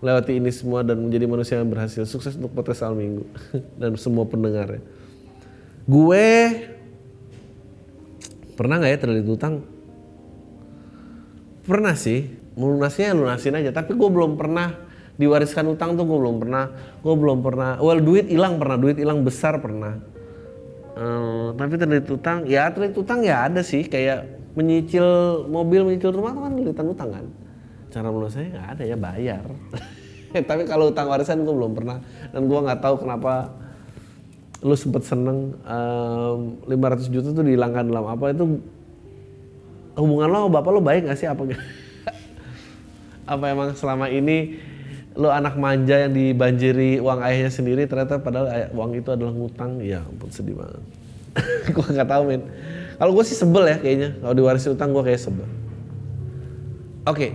lewati 0.00 0.40
ini 0.40 0.48
semua 0.48 0.80
dan 0.80 0.96
menjadi 0.96 1.28
manusia 1.28 1.60
yang 1.60 1.68
berhasil. 1.68 2.08
Sukses 2.08 2.40
untuk 2.40 2.56
podcast 2.56 2.88
Al 2.88 2.96
Minggu 2.96 3.28
dan 3.80 3.92
semua 4.00 4.24
pendengarnya. 4.24 4.80
Gue 5.84 6.26
pernah 8.56 8.80
nggak 8.80 8.90
ya 8.96 8.98
terlilit 8.98 9.28
hutang? 9.28 9.73
Pernah 11.64 11.96
sih, 11.96 12.28
melunasinya 12.54 13.16
lunasin 13.16 13.56
aja. 13.56 13.72
Tapi 13.72 13.96
gue 13.96 14.08
belum 14.12 14.36
pernah 14.36 14.84
diwariskan 15.16 15.64
utang 15.72 15.96
tuh 15.96 16.04
gue 16.04 16.18
belum 16.20 16.36
pernah. 16.44 16.70
Gue 17.00 17.14
belum 17.16 17.40
pernah. 17.40 17.80
Well 17.80 18.04
duit 18.04 18.28
hilang 18.28 18.60
pernah, 18.60 18.76
duit 18.76 19.00
hilang 19.00 19.24
besar 19.24 19.58
pernah. 19.58 19.96
Uh, 20.94 21.50
tapi 21.58 21.74
terlilit 21.74 22.06
utang, 22.06 22.46
ya 22.46 22.70
terlilit 22.70 22.94
utang 22.94 23.26
ya 23.26 23.50
ada 23.50 23.66
sih 23.66 23.82
kayak 23.90 24.30
menyicil 24.54 25.42
mobil, 25.50 25.82
menyicil 25.82 26.14
rumah 26.14 26.36
kan 26.36 26.54
terlilit 26.54 26.78
utang 26.78 27.08
kan. 27.10 27.26
Cara 27.90 28.08
melunasinya 28.12 28.48
nggak 28.54 28.68
ada 28.78 28.82
ya 28.86 28.96
bayar. 29.00 29.44
tapi 30.48 30.62
kalau 30.66 30.90
utang 30.90 31.06
warisan 31.06 31.46
gue 31.46 31.54
belum 31.54 31.72
pernah 31.78 32.02
dan 32.34 32.46
gue 32.46 32.58
nggak 32.58 32.80
tahu 32.82 33.06
kenapa 33.06 33.54
lu 34.64 34.74
sempet 34.74 35.04
seneng 35.04 35.54
um, 35.62 36.56
500 36.66 37.12
juta 37.12 37.28
tuh 37.36 37.44
dihilangkan 37.44 37.84
dalam 37.84 38.08
apa 38.08 38.32
itu 38.32 38.58
hubungan 39.98 40.28
lo 40.30 40.50
bapak 40.50 40.70
lo 40.70 40.80
baik 40.82 41.10
gak 41.10 41.18
sih? 41.18 41.26
Apa 41.30 41.42
apa 43.32 43.44
emang 43.48 43.72
selama 43.78 44.10
ini 44.10 44.60
lo 45.14 45.30
anak 45.30 45.54
manja 45.54 46.06
yang 46.06 46.12
dibanjiri 46.12 46.98
uang 46.98 47.22
ayahnya 47.22 47.50
sendiri 47.54 47.86
ternyata 47.86 48.18
padahal 48.18 48.70
uang 48.74 48.90
itu 48.98 49.08
adalah 49.14 49.32
ngutang? 49.32 49.78
Ya 49.80 50.02
ampun 50.02 50.30
sedih 50.30 50.58
banget. 50.58 50.82
Gue 51.74 51.86
nggak 51.86 52.08
tahu 52.10 52.22
men 52.30 52.42
kalau 52.94 53.10
gue 53.10 53.24
sih 53.26 53.34
sebel 53.34 53.66
ya 53.66 53.76
kayaknya. 53.78 54.14
Kalau 54.22 54.34
diwarisi 54.34 54.70
utang 54.70 54.94
gue 54.94 55.02
kayak 55.02 55.20
sebel. 55.20 55.48
Oke. 57.04 57.18
Okay. 57.18 57.32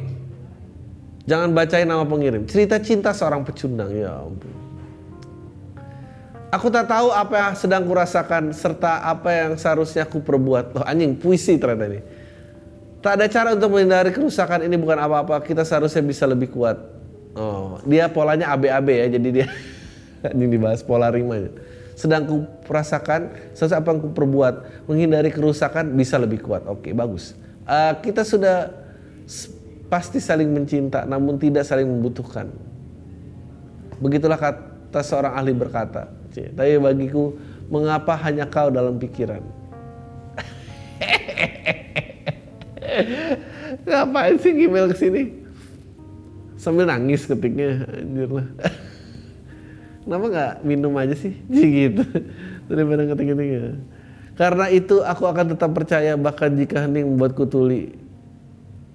jangan 1.30 1.54
bacain 1.54 1.86
nama 1.86 2.08
pengirim. 2.10 2.48
Cerita 2.50 2.82
cinta 2.82 3.14
seorang 3.14 3.46
pecundang. 3.46 3.94
Ya 3.94 4.18
ampun. 4.18 4.50
Aku 6.50 6.74
tak 6.74 6.90
tahu 6.90 7.14
apa 7.14 7.36
yang 7.38 7.54
sedang 7.54 7.86
kurasakan 7.86 8.50
serta 8.58 9.06
apa 9.06 9.30
yang 9.30 9.52
seharusnya 9.54 10.10
aku 10.10 10.26
perbuat. 10.26 10.74
Loh 10.74 10.86
anjing, 10.88 11.14
puisi 11.14 11.62
ternyata 11.62 11.86
ini. 11.86 12.02
Tak 13.00 13.14
ada 13.16 13.26
cara 13.32 13.50
untuk 13.56 13.72
menghindari 13.72 14.12
kerusakan 14.12 14.68
ini 14.68 14.76
bukan 14.76 15.00
apa-apa. 15.00 15.40
Kita 15.40 15.64
seharusnya 15.64 16.04
bisa 16.04 16.28
lebih 16.28 16.52
kuat. 16.52 16.76
Oh, 17.40 17.80
dia 17.88 18.12
polanya 18.12 18.52
AB-AB 18.52 18.88
ya, 18.92 19.08
jadi 19.16 19.30
dia 19.32 19.48
ini 20.36 20.52
dibahas 20.52 20.84
pola 20.84 21.08
rimanya. 21.08 21.54
Sedang 21.96 22.28
ku 22.28 22.44
rasakan, 22.68 23.32
sesuatu 23.56 23.80
apa 23.80 23.88
yang 23.96 24.00
ku 24.04 24.10
perbuat, 24.12 24.88
menghindari 24.88 25.32
kerusakan 25.32 25.96
bisa 25.96 26.20
lebih 26.20 26.44
kuat. 26.44 26.68
Oke, 26.68 26.92
bagus. 26.92 27.36
Uh, 27.64 27.96
kita 28.04 28.28
sudah 28.28 28.72
pasti 29.88 30.20
saling 30.20 30.52
mencinta, 30.52 31.08
namun 31.08 31.40
tidak 31.40 31.64
saling 31.64 31.88
membutuhkan. 31.88 32.52
Begitulah 34.00 34.40
kata 34.40 35.00
seorang 35.04 35.36
ahli 35.40 35.52
berkata. 35.56 36.08
Tapi 36.32 36.80
bagiku, 36.80 37.36
mengapa 37.68 38.16
hanya 38.28 38.48
kau 38.48 38.72
dalam 38.72 38.96
pikiran? 38.96 39.59
Ngapain 43.86 44.36
sih 44.42 44.54
email 44.56 44.90
ke 44.92 44.98
sini? 44.98 45.22
Sambil 46.60 46.90
nangis 46.90 47.24
ketiknya, 47.24 47.88
anjir 47.88 48.28
lah. 48.28 48.48
Kenapa 50.04 50.26
nggak 50.26 50.54
minum 50.66 50.94
aja 50.98 51.16
sih? 51.16 51.38
Gitu. 51.54 52.04
Daripada 52.68 53.08
ngetik-ngetiknya. 53.08 53.80
Karena 54.40 54.66
itu 54.72 55.04
aku 55.04 55.28
akan 55.28 55.56
tetap 55.56 55.72
percaya 55.76 56.16
bahkan 56.16 56.56
jika 56.56 56.88
hening 56.88 57.16
membuatku 57.16 57.48
tuli. 57.48 57.96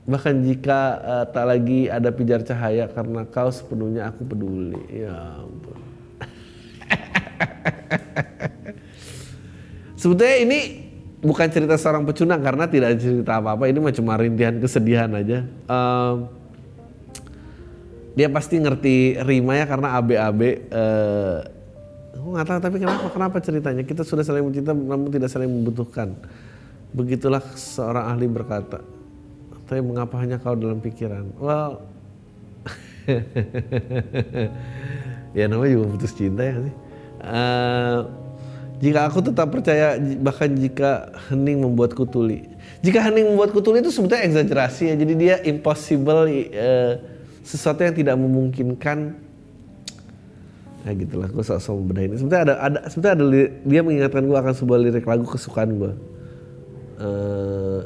Bahkan 0.04 0.44
jika 0.44 0.80
uh, 1.00 1.24
tak 1.28 1.44
lagi 1.48 1.88
ada 1.88 2.12
pijar 2.12 2.44
cahaya 2.44 2.88
karena 2.92 3.24
kau 3.28 3.48
sepenuhnya 3.48 4.12
aku 4.12 4.24
peduli. 4.24 4.80
Ya 4.92 5.40
ampun. 5.40 5.80
Sebetulnya 10.00 10.36
ini 10.44 10.83
bukan 11.24 11.48
cerita 11.48 11.74
seorang 11.80 12.04
pecundang 12.04 12.44
karena 12.44 12.68
tidak 12.68 12.94
ada 12.94 12.98
cerita 13.00 13.40
apa-apa. 13.40 13.64
Ini 13.66 13.80
cuma 13.96 14.20
rintihan 14.20 14.54
kesedihan 14.60 15.08
aja. 15.16 15.48
Um, 15.66 16.28
dia 18.14 18.30
pasti 18.30 18.60
ngerti 18.60 19.18
rima 19.24 19.58
ya 19.58 19.66
karena 19.66 19.98
AB-AB. 19.98 20.40
Uh, 20.70 21.38
aku 22.14 22.26
nggak 22.30 22.46
tahu 22.46 22.58
tapi 22.62 22.76
kenapa 22.78 23.06
kenapa 23.10 23.36
ceritanya 23.42 23.82
kita 23.82 24.06
sudah 24.06 24.22
saling 24.22 24.46
mencinta 24.46 24.70
namun 24.76 25.10
tidak 25.10 25.32
saling 25.32 25.50
membutuhkan. 25.50 26.14
Begitulah 26.94 27.42
seorang 27.58 28.14
ahli 28.14 28.30
berkata. 28.30 28.78
Tapi 29.64 29.80
mengapa 29.80 30.20
hanya 30.20 30.38
kau 30.38 30.54
dalam 30.54 30.78
pikiran? 30.78 31.24
Well, 31.40 31.80
ya 35.38 35.48
namanya 35.48 35.72
juga 35.72 35.86
putus 35.96 36.12
cinta 36.12 36.44
ya 36.44 36.60
sih. 36.60 36.74
Uh, 37.24 38.23
jika 38.82 39.06
aku 39.06 39.22
tetap 39.22 39.54
percaya 39.54 39.94
bahkan 40.18 40.50
jika 40.50 41.14
hening 41.30 41.62
membuatku 41.62 42.06
tuli. 42.10 42.42
Jika 42.82 43.00
hening 43.06 43.30
membuatku 43.30 43.62
tuli 43.62 43.78
itu 43.80 43.94
sebetulnya 43.94 44.26
eksagerasi 44.26 44.90
ya. 44.90 44.94
Jadi 44.98 45.12
dia 45.14 45.36
impossible 45.46 46.26
uh, 46.26 46.92
sesuatu 47.46 47.86
yang 47.86 47.94
tidak 47.94 48.16
memungkinkan. 48.18 49.14
Ya 50.84 50.92
gitulah 50.92 51.32
gue 51.32 51.40
sok-sok 51.40 51.80
bedain 51.80 52.12
sebenarnya 52.12 52.44
ada 52.44 52.54
ada 52.60 52.78
sebenarnya 52.92 53.14
ada 53.16 53.24
dia 53.64 53.80
mengingatkan 53.80 54.20
gue 54.28 54.36
akan 54.36 54.52
sebuah 54.52 54.78
lirik 54.84 55.08
lagu 55.08 55.24
kesukaan 55.24 55.80
gue 55.80 55.92
uh, 57.00 57.80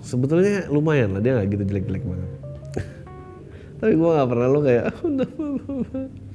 sebetulnya 0.00 0.72
lumayan 0.72 1.12
lah 1.12 1.20
dia 1.20 1.36
nggak 1.36 1.48
gitu 1.52 1.64
jelek-jelek 1.68 2.04
banget. 2.08 2.30
Tapi 3.84 3.92
gue 3.92 4.08
nggak 4.08 4.28
pernah 4.32 4.48
lo 4.48 4.60
kayak 4.64 4.84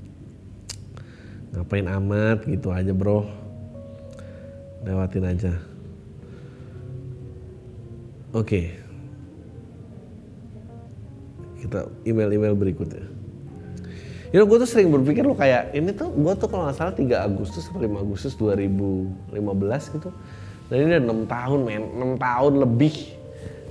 ngapain 1.52 1.88
amat 1.88 2.48
gitu 2.48 2.72
aja 2.72 2.96
bro 2.96 3.28
lewatin 4.88 5.26
aja 5.28 5.54
oke 8.32 8.48
okay. 8.48 8.66
kita 11.60 11.86
email-email 12.08 12.56
berikutnya 12.56 13.12
You 14.32 14.40
know, 14.40 14.48
gue 14.48 14.64
tuh 14.64 14.70
sering 14.80 14.88
berpikir 14.96 15.28
lo 15.28 15.36
kayak 15.36 15.76
ini 15.76 15.92
tuh 15.92 16.08
gue 16.08 16.34
tuh 16.40 16.48
kalau 16.48 16.64
nggak 16.64 16.80
salah 16.80 16.96
3 16.96 17.04
Agustus 17.20 17.68
atau 17.68 17.84
5 17.84 18.00
Agustus 18.00 18.32
2015 18.40 19.28
gitu. 20.00 20.10
Dan 20.72 20.76
ini 20.80 20.88
udah 20.88 21.04
6 21.04 21.36
tahun 21.36 21.60
men, 21.68 21.84
6 22.00 22.16
tahun 22.16 22.54
lebih. 22.64 22.96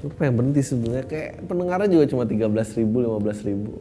Gue 0.05 0.13
pengen 0.21 0.33
berhenti 0.37 0.61
sebenarnya 0.61 1.09
kayak 1.09 1.49
pendengarnya 1.49 1.89
juga 1.89 2.05
cuma 2.13 2.29
13 2.29 2.77
ribu, 2.77 2.97
15 3.09 3.49
ribu. 3.49 3.73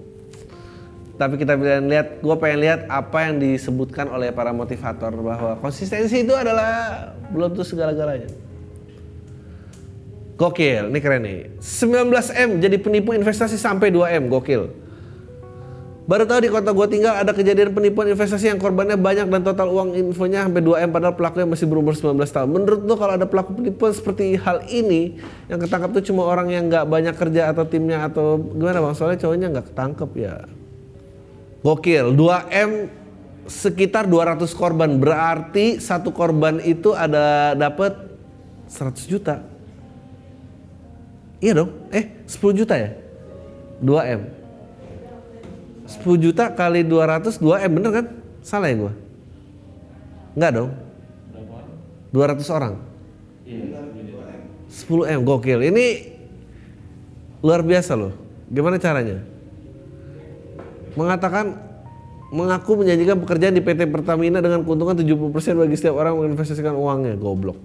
Tapi 1.20 1.36
kita 1.36 1.60
pengen 1.60 1.92
lihat, 1.92 2.24
gue 2.24 2.36
pengen 2.40 2.60
lihat 2.64 2.88
apa 2.88 3.28
yang 3.28 3.44
disebutkan 3.44 4.08
oleh 4.08 4.32
para 4.32 4.56
motivator 4.56 5.12
bahwa 5.20 5.60
konsistensi 5.60 6.24
itu 6.24 6.32
adalah 6.32 7.12
belum 7.28 7.60
tuh 7.60 7.68
segala-galanya. 7.68 8.32
Gokil, 10.40 10.88
ini 10.88 11.00
keren 11.04 11.28
nih. 11.28 11.60
19M 11.60 12.64
jadi 12.64 12.80
penipu 12.80 13.12
investasi 13.12 13.60
sampai 13.60 13.92
2M, 13.92 14.32
gokil. 14.32 14.72
Baru 16.08 16.24
tahu 16.24 16.40
di 16.42 16.50
kota 16.50 16.72
gue 16.72 16.88
tinggal 16.90 17.20
ada 17.20 17.36
kejadian 17.36 17.76
penipuan 17.76 18.10
investasi 18.10 18.50
yang 18.50 18.58
korbannya 18.58 18.96
banyak 18.98 19.30
dan 19.30 19.46
total 19.46 19.70
uang 19.70 19.94
infonya 19.94 20.48
sampai 20.48 20.64
2M 20.64 20.90
padahal 20.90 21.14
pelakunya 21.14 21.46
masih 21.46 21.68
berumur 21.70 21.94
19 21.94 22.16
tahun. 22.16 22.50
Menurut 22.50 22.82
lo 22.82 22.96
kalau 22.98 23.14
ada 23.20 23.30
pelaku 23.30 23.60
penipuan 23.60 23.94
seperti 23.94 24.40
hal 24.40 24.64
ini 24.72 25.22
yang 25.52 25.62
ketangkap 25.62 25.94
tuh 25.94 26.02
cuma 26.10 26.26
orang 26.26 26.50
yang 26.50 26.66
nggak 26.66 26.90
banyak 26.90 27.14
kerja 27.14 27.54
atau 27.54 27.68
timnya 27.68 28.10
atau 28.10 28.42
gimana 28.42 28.82
bang? 28.82 28.96
Soalnya 28.98 29.20
cowoknya 29.22 29.48
nggak 29.54 29.66
ketangkep 29.70 30.12
ya. 30.18 30.36
Gokil, 31.60 32.16
2M 32.16 32.88
sekitar 33.50 34.08
200 34.08 34.48
korban 34.56 34.96
berarti 34.96 35.82
satu 35.82 36.16
korban 36.16 36.64
itu 36.64 36.96
ada 36.96 37.52
dapat 37.58 37.98
100 38.72 39.12
juta. 39.12 39.44
Iya 41.40 41.64
dong, 41.64 41.72
eh 41.92 42.24
10 42.28 42.60
juta 42.64 42.76
ya? 42.76 42.96
2M 43.80 44.40
10 45.90 46.22
juta 46.22 46.54
kali 46.54 46.86
200 46.86 47.42
2 47.42 47.66
M 47.66 47.72
bener 47.74 47.92
kan? 47.92 48.06
Salah 48.46 48.70
ya 48.70 48.78
gue? 48.78 48.94
Enggak 50.38 50.52
dong. 50.54 50.72
200 52.14 52.46
orang. 52.54 52.74
10 54.70 55.14
M 55.18 55.22
gokil. 55.26 55.60
Ini 55.66 55.86
luar 57.42 57.66
biasa 57.66 57.98
loh. 57.98 58.14
Gimana 58.54 58.78
caranya? 58.78 59.26
Mengatakan 60.98 61.58
mengaku 62.30 62.86
menjanjikan 62.86 63.18
pekerjaan 63.22 63.54
di 63.58 63.62
PT 63.66 63.90
Pertamina 63.90 64.40
dengan 64.40 64.62
keuntungan 64.62 64.94
70% 64.94 65.58
bagi 65.58 65.76
setiap 65.78 65.98
orang 65.98 66.18
menginvestasikan 66.18 66.78
uangnya. 66.78 67.18
Goblok. 67.18 67.58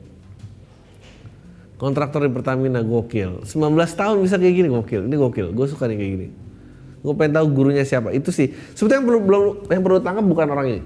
Kontraktor 1.76 2.24
di 2.24 2.32
Pertamina 2.32 2.80
gokil. 2.80 3.44
19 3.44 3.54
tahun 3.94 4.16
bisa 4.24 4.40
kayak 4.40 4.54
gini 4.56 4.68
gokil. 4.72 5.04
Ini 5.04 5.16
gokil. 5.20 5.46
Gue 5.52 5.66
suka 5.68 5.84
nih 5.86 5.96
kayak 6.00 6.12
gini 6.16 6.28
gue 7.04 7.12
pengen 7.12 7.36
tahu 7.36 7.46
gurunya 7.52 7.84
siapa 7.84 8.16
itu 8.16 8.32
sih 8.32 8.48
sebetulnya 8.72 9.04
yang 9.04 9.06
perlu 9.06 9.20
belum 9.20 9.42
yang 9.68 9.82
perlu 9.84 9.98
tangkap 10.00 10.24
bukan 10.24 10.46
orang 10.48 10.66
ini 10.72 10.82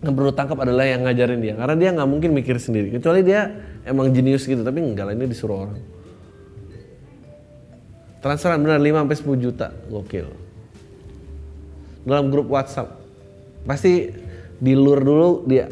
yang 0.00 0.14
perlu 0.16 0.32
tangkap 0.32 0.58
adalah 0.64 0.88
yang 0.88 1.04
ngajarin 1.04 1.40
dia 1.44 1.54
karena 1.60 1.76
dia 1.76 1.90
nggak 1.92 2.08
mungkin 2.08 2.30
mikir 2.32 2.56
sendiri 2.56 2.88
kecuali 2.96 3.20
dia 3.20 3.52
emang 3.84 4.08
jenius 4.16 4.48
gitu 4.48 4.64
tapi 4.64 4.80
enggak 4.80 5.12
lah 5.12 5.12
ini 5.12 5.28
disuruh 5.28 5.68
orang 5.68 5.78
transferan 8.24 8.64
benar 8.64 8.80
5 8.80 8.96
sampai 8.96 9.16
10 9.36 9.44
juta 9.44 9.66
gokil 9.92 10.26
dalam 12.06 12.30
grup 12.30 12.46
WhatsApp 12.46 13.02
pasti 13.66 14.14
dilur 14.62 15.02
dulu 15.02 15.30
dia 15.44 15.66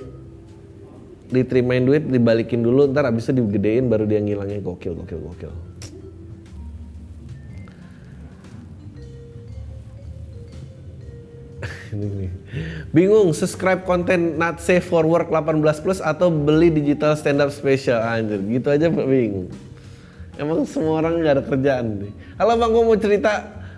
diterimain 1.31 1.87
duit 1.87 2.05
dibalikin 2.05 2.61
dulu 2.61 2.91
ntar 2.91 3.09
abis 3.09 3.31
itu 3.31 3.41
digedein 3.41 3.87
baru 3.87 4.05
dia 4.05 4.21
ngilangnya 4.21 4.61
gokil 4.61 4.99
gokil 4.99 5.21
gokil 5.31 5.53
Bingung 12.95 13.31
subscribe 13.33 13.87
konten 13.87 14.37
not 14.37 14.59
safe 14.59 14.85
for 14.85 15.07
work 15.07 15.31
18 15.31 15.63
plus 15.63 16.03
atau 16.03 16.29
beli 16.31 16.71
digital 16.71 17.15
stand 17.15 17.41
up 17.41 17.51
special 17.55 18.03
anjir. 18.03 18.43
Gitu 18.43 18.67
aja 18.67 18.91
bingung. 18.91 19.49
Emang 20.35 20.67
semua 20.67 20.99
orang 20.99 21.23
nggak 21.23 21.35
ada 21.39 21.45
kerjaan 21.47 21.87
nih. 22.03 22.13
Halo 22.35 22.59
bang, 22.59 22.71
gue 22.75 22.83
mau 22.83 22.99
cerita. 22.99 23.33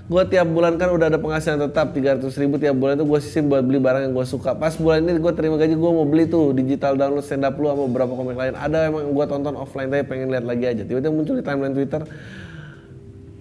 Gue 0.07 0.23
tiap 0.31 0.47
bulan 0.47 0.79
kan 0.79 0.95
udah 0.95 1.11
ada 1.11 1.19
penghasilan 1.19 1.67
tetap 1.67 1.91
300 1.91 2.23
ribu 2.39 2.63
tiap 2.63 2.79
bulan 2.79 2.95
itu 2.95 3.03
gue 3.03 3.21
sisim 3.21 3.51
buat 3.51 3.67
beli 3.67 3.83
barang 3.83 4.07
yang 4.07 4.15
gue 4.15 4.27
suka. 4.27 4.55
Pas 4.55 4.71
bulan 4.79 5.03
ini 5.03 5.19
gue 5.19 5.33
terima 5.35 5.59
gaji 5.59 5.75
gue 5.75 5.91
mau 5.91 6.07
beli 6.07 6.31
tuh 6.31 6.55
digital 6.55 6.95
download 6.95 7.27
stand 7.27 7.43
up 7.43 7.59
lu 7.59 7.67
sama 7.67 7.91
beberapa 7.91 8.15
komik 8.15 8.39
lain. 8.39 8.55
Ada 8.55 8.87
emang 8.87 9.11
gue 9.11 9.25
tonton 9.27 9.59
offline 9.59 9.91
tapi 9.91 10.07
pengen 10.07 10.31
lihat 10.31 10.47
lagi 10.47 10.65
aja. 10.71 10.83
Tiba-tiba 10.87 11.11
muncul 11.11 11.35
di 11.35 11.43
timeline 11.43 11.75
Twitter 11.75 12.07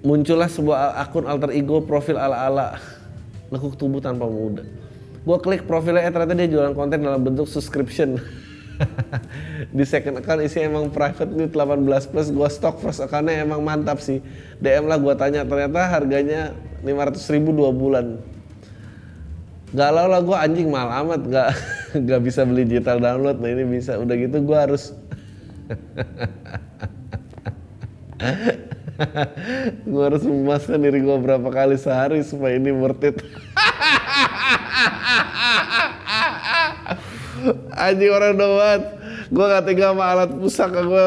muncullah 0.06 0.46
sebuah 0.46 1.02
akun 1.02 1.26
alter 1.26 1.50
ego 1.58 1.82
profil 1.82 2.22
ala-ala 2.22 2.78
lekuk 3.50 3.74
tubuh 3.74 3.98
tanpa 3.98 4.30
muda. 4.30 4.62
Gue 5.26 5.38
klik 5.42 5.66
profilnya, 5.66 6.06
eh 6.06 6.14
ternyata 6.14 6.38
dia 6.38 6.46
jualan 6.46 6.78
konten 6.78 7.02
dalam 7.02 7.26
bentuk 7.26 7.50
subscription. 7.50 8.18
di 9.78 9.86
second 9.88 10.18
account 10.20 10.42
isi 10.44 10.60
emang 10.64 10.90
private 10.92 11.32
nih 11.32 11.48
18 11.52 12.12
plus 12.12 12.32
gue 12.32 12.50
stok 12.52 12.80
first 12.84 13.02
accountnya 13.04 13.44
emang 13.44 13.64
mantap 13.64 14.00
sih. 14.00 14.22
DM 14.60 14.88
lah 14.88 14.98
gue 15.00 15.16
tanya 15.16 15.46
ternyata 15.48 15.88
harganya 15.88 16.54
500 16.84 17.34
ribu 17.36 17.52
dua 17.56 17.72
bulan. 17.72 18.18
Galau 19.76 20.08
lah 20.08 20.22
gue 20.24 20.38
anjing 20.38 20.72
mal 20.72 20.88
amat 21.04 21.22
gak, 21.28 21.50
gak 22.08 22.22
bisa 22.24 22.46
beli 22.48 22.64
digital 22.64 23.00
download. 23.02 23.42
Nah 23.42 23.50
ini 23.52 23.66
bisa 23.68 24.00
udah 24.00 24.16
gitu 24.16 24.40
gue 24.44 24.58
harus 24.58 24.94
gue 29.92 30.04
harus 30.04 30.24
memuaskan 30.24 30.80
diri 30.80 31.04
gue 31.04 31.18
berapa 31.20 31.52
kali 31.52 31.76
sehari 31.76 32.24
supaya 32.24 32.56
ini 32.56 32.72
worth 32.72 33.04
it. 33.04 33.20
Anjing 37.74 38.12
orang 38.12 38.34
doang. 38.38 38.82
Gue 39.26 39.46
gak 39.46 39.64
tega 39.66 39.94
sama 39.94 40.04
alat 40.06 40.30
pusaka 40.38 40.82
gue 40.86 41.06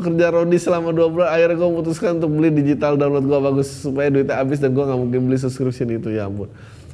kerja 0.00 0.26
rodi 0.32 0.58
selama 0.60 0.88
dua 0.92 1.08
bulan. 1.12 1.28
Akhirnya 1.32 1.56
gue 1.60 1.68
memutuskan 1.68 2.10
untuk 2.16 2.30
beli 2.32 2.50
digital 2.52 2.96
download 2.96 3.28
gue 3.28 3.38
bagus 3.38 3.68
supaya 3.68 4.08
duitnya 4.08 4.36
habis 4.40 4.58
dan 4.60 4.72
gue 4.72 4.84
gak 4.84 4.98
mungkin 4.98 5.20
beli 5.28 5.38
subscription 5.40 5.92
itu 5.92 6.08
ya 6.12 6.28
ampun. 6.28 6.48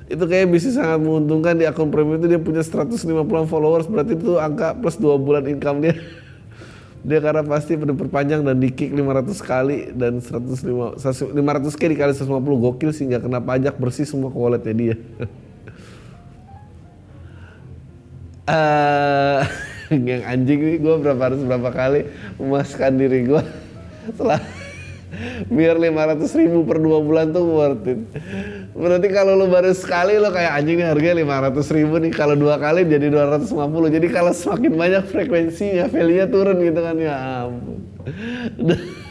Itu 0.05 0.29
kayak 0.29 0.53
bisnis 0.53 0.77
sangat 0.77 1.01
menguntungkan 1.01 1.57
di 1.57 1.65
akun 1.65 1.89
premium 1.89 2.21
itu 2.21 2.29
dia 2.29 2.41
punya 2.43 2.61
150 2.61 3.01
followers 3.49 3.89
berarti 3.89 4.19
itu 4.19 4.37
angka 4.37 4.77
plus 4.77 5.01
dua 5.01 5.17
bulan 5.17 5.47
income 5.49 5.81
dia. 5.81 5.95
dia 7.05 7.21
karena 7.21 7.45
pasti 7.45 7.77
diperpanjang 7.77 8.41
dan 8.41 8.57
di 8.57 8.73
kick 8.73 8.89
500 8.97 9.37
kali 9.45 9.93
dan 9.93 10.25
105 10.25 10.97
500 10.97 11.37
kali 11.77 11.89
dikali 11.93 12.13
150 12.17 12.65
gokil 12.65 12.91
sih 12.97 13.05
nggak 13.05 13.29
kena 13.29 13.45
pajak 13.45 13.77
bersih 13.77 14.09
semua 14.09 14.33
ke 14.33 14.39
walletnya 14.41 14.73
dia 14.73 14.97
uh, 18.49 19.41
yang 20.09 20.23
anjing 20.25 20.61
nih 20.61 20.77
gue 20.81 20.95
berapa 21.01 21.23
harus 21.33 21.41
berapa 21.45 21.71
kali 21.71 22.01
memuaskan 22.41 22.97
diri 22.97 23.29
gue 23.29 23.43
setelah 24.09 24.41
biar 25.47 25.79
500 25.79 26.41
ribu 26.41 26.67
per 26.67 26.83
dua 26.83 26.99
bulan 26.99 27.31
tuh 27.31 27.47
worth 27.47 27.87
it. 27.87 28.01
Berarti 28.75 29.09
kalau 29.15 29.39
lu 29.39 29.47
baru 29.47 29.71
sekali 29.71 30.19
lo 30.19 30.35
kayak 30.35 30.59
anjing 30.59 30.83
nih 30.83 30.89
harganya 30.91 31.23
500 31.55 31.77
ribu 31.77 31.95
nih. 32.03 32.11
Kalau 32.11 32.35
dua 32.35 32.59
kali 32.59 32.83
jadi 32.83 33.07
250 33.15 33.95
jadi 33.95 34.07
kalau 34.11 34.33
semakin 34.35 34.73
banyak 34.75 35.05
frekuensinya 35.07 35.87
value 35.87 36.19
nya 36.19 36.27
turun 36.27 36.59
gitu 36.59 36.81
kan 36.83 36.97
ya 36.99 37.15
ampun. 37.47 37.79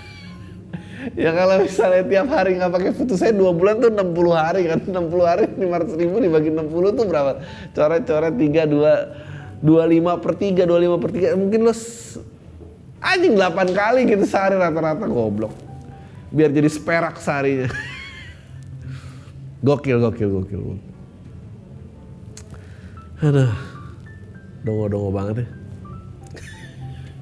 Ya 1.19 1.35
kalau 1.35 1.59
misalnya 1.59 2.07
tiap 2.07 2.31
hari 2.31 2.55
nggak 2.55 2.71
pakai 2.71 2.91
foto 2.95 3.19
saya 3.19 3.35
dua 3.35 3.51
bulan 3.51 3.83
tuh 3.83 3.91
60 3.91 4.15
hari 4.31 4.61
kan. 4.71 4.79
60 4.87 5.19
hari 5.27 5.51
500 5.51 5.99
ribu 5.99 6.15
dibagi 6.23 6.49
60 6.55 6.95
tuh 6.95 7.05
berapa? 7.11 7.31
Coret-coret 7.75 8.35
3 8.39 8.71
2 8.71 9.22
25 9.63 10.23
per 10.23 10.33
3 10.35 10.67
25 10.67 10.99
per 10.99 11.11
3 11.15 11.39
mungkin 11.39 11.61
lo 11.63 11.73
anjing 12.99 13.33
8 13.39 13.71
kali 13.71 14.01
gitu 14.11 14.27
sehari 14.27 14.59
rata-rata 14.59 15.07
goblok 15.07 15.63
biar 16.33 16.49
jadi 16.49 16.65
seperak 16.65 17.21
seharinya. 17.21 17.69
gokil, 19.67 20.01
gokil, 20.01 20.29
gokil. 20.41 20.61
Aduh, 23.21 23.53
dongo-dongo 24.65 25.09
banget 25.13 25.35
ya. 25.45 25.47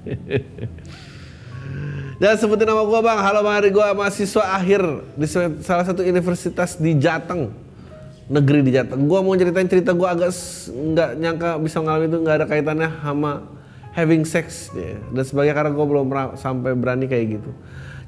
Jangan 2.22 2.38
sebutin 2.38 2.66
nama 2.66 2.86
gue 2.86 3.00
bang, 3.02 3.20
halo 3.22 3.40
bang 3.46 3.56
Ari 3.62 3.70
gue 3.70 3.88
mahasiswa 3.94 4.44
akhir 4.58 4.82
di 5.14 5.28
salah 5.62 5.86
satu 5.86 6.02
universitas 6.02 6.78
di 6.80 6.98
Jateng. 6.98 7.54
Negeri 8.28 8.62
di 8.62 8.72
Jateng. 8.76 9.08
Gua 9.10 9.26
mau 9.26 9.34
ceritain 9.34 9.66
cerita 9.66 9.96
gua 9.96 10.14
agak 10.14 10.36
nggak 10.70 11.10
nyangka 11.18 11.50
bisa 11.64 11.78
ngalamin 11.82 12.10
itu 12.12 12.18
nggak 12.22 12.36
ada 12.42 12.46
kaitannya 12.46 12.90
sama 13.02 13.32
having 13.92 14.24
sex 14.24 14.72
ya. 14.72 15.00
dan 15.12 15.24
sebagainya 15.26 15.56
karena 15.56 15.72
gua 15.74 15.86
belum 15.88 16.06
pernah 16.12 16.28
sampai 16.38 16.76
berani 16.78 17.06
kayak 17.10 17.42
gitu. 17.42 17.52